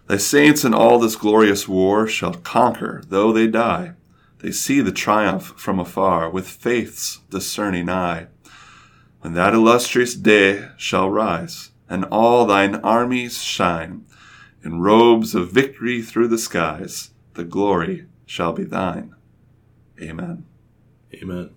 Thy 0.08 0.17
saints 0.17 0.63
in 0.63 0.73
all 0.73 0.99
this 0.99 1.15
glorious 1.15 1.67
war 1.67 2.08
shall 2.08 2.34
conquer, 2.34 3.01
though 3.08 3.34
they 3.34 3.47
die. 3.47 3.93
They 4.39 4.51
see 4.51 4.82
the 4.82 4.91
triumph 4.91 5.53
from 5.58 5.80
afar 5.80 6.30
with 6.30 6.47
faith's 6.47 7.21
discerning 7.30 7.89
eye. 7.89 8.27
When 9.21 9.34
that 9.34 9.53
illustrious 9.53 10.13
day 10.13 10.69
shall 10.77 11.10
rise, 11.10 11.71
and 11.89 12.06
all 12.06 12.45
thine 12.45 12.75
armies 12.75 13.41
shine, 13.41 14.06
in 14.63 14.82
robes 14.82 15.34
of 15.34 15.51
victory 15.51 16.01
through 16.01 16.27
the 16.27 16.38
skies, 16.38 17.12
the 17.34 17.43
glory 17.43 18.06
shall 18.25 18.53
be 18.53 18.63
thine. 18.63 19.15
Amen. 20.01 20.45
Amen. 21.15 21.57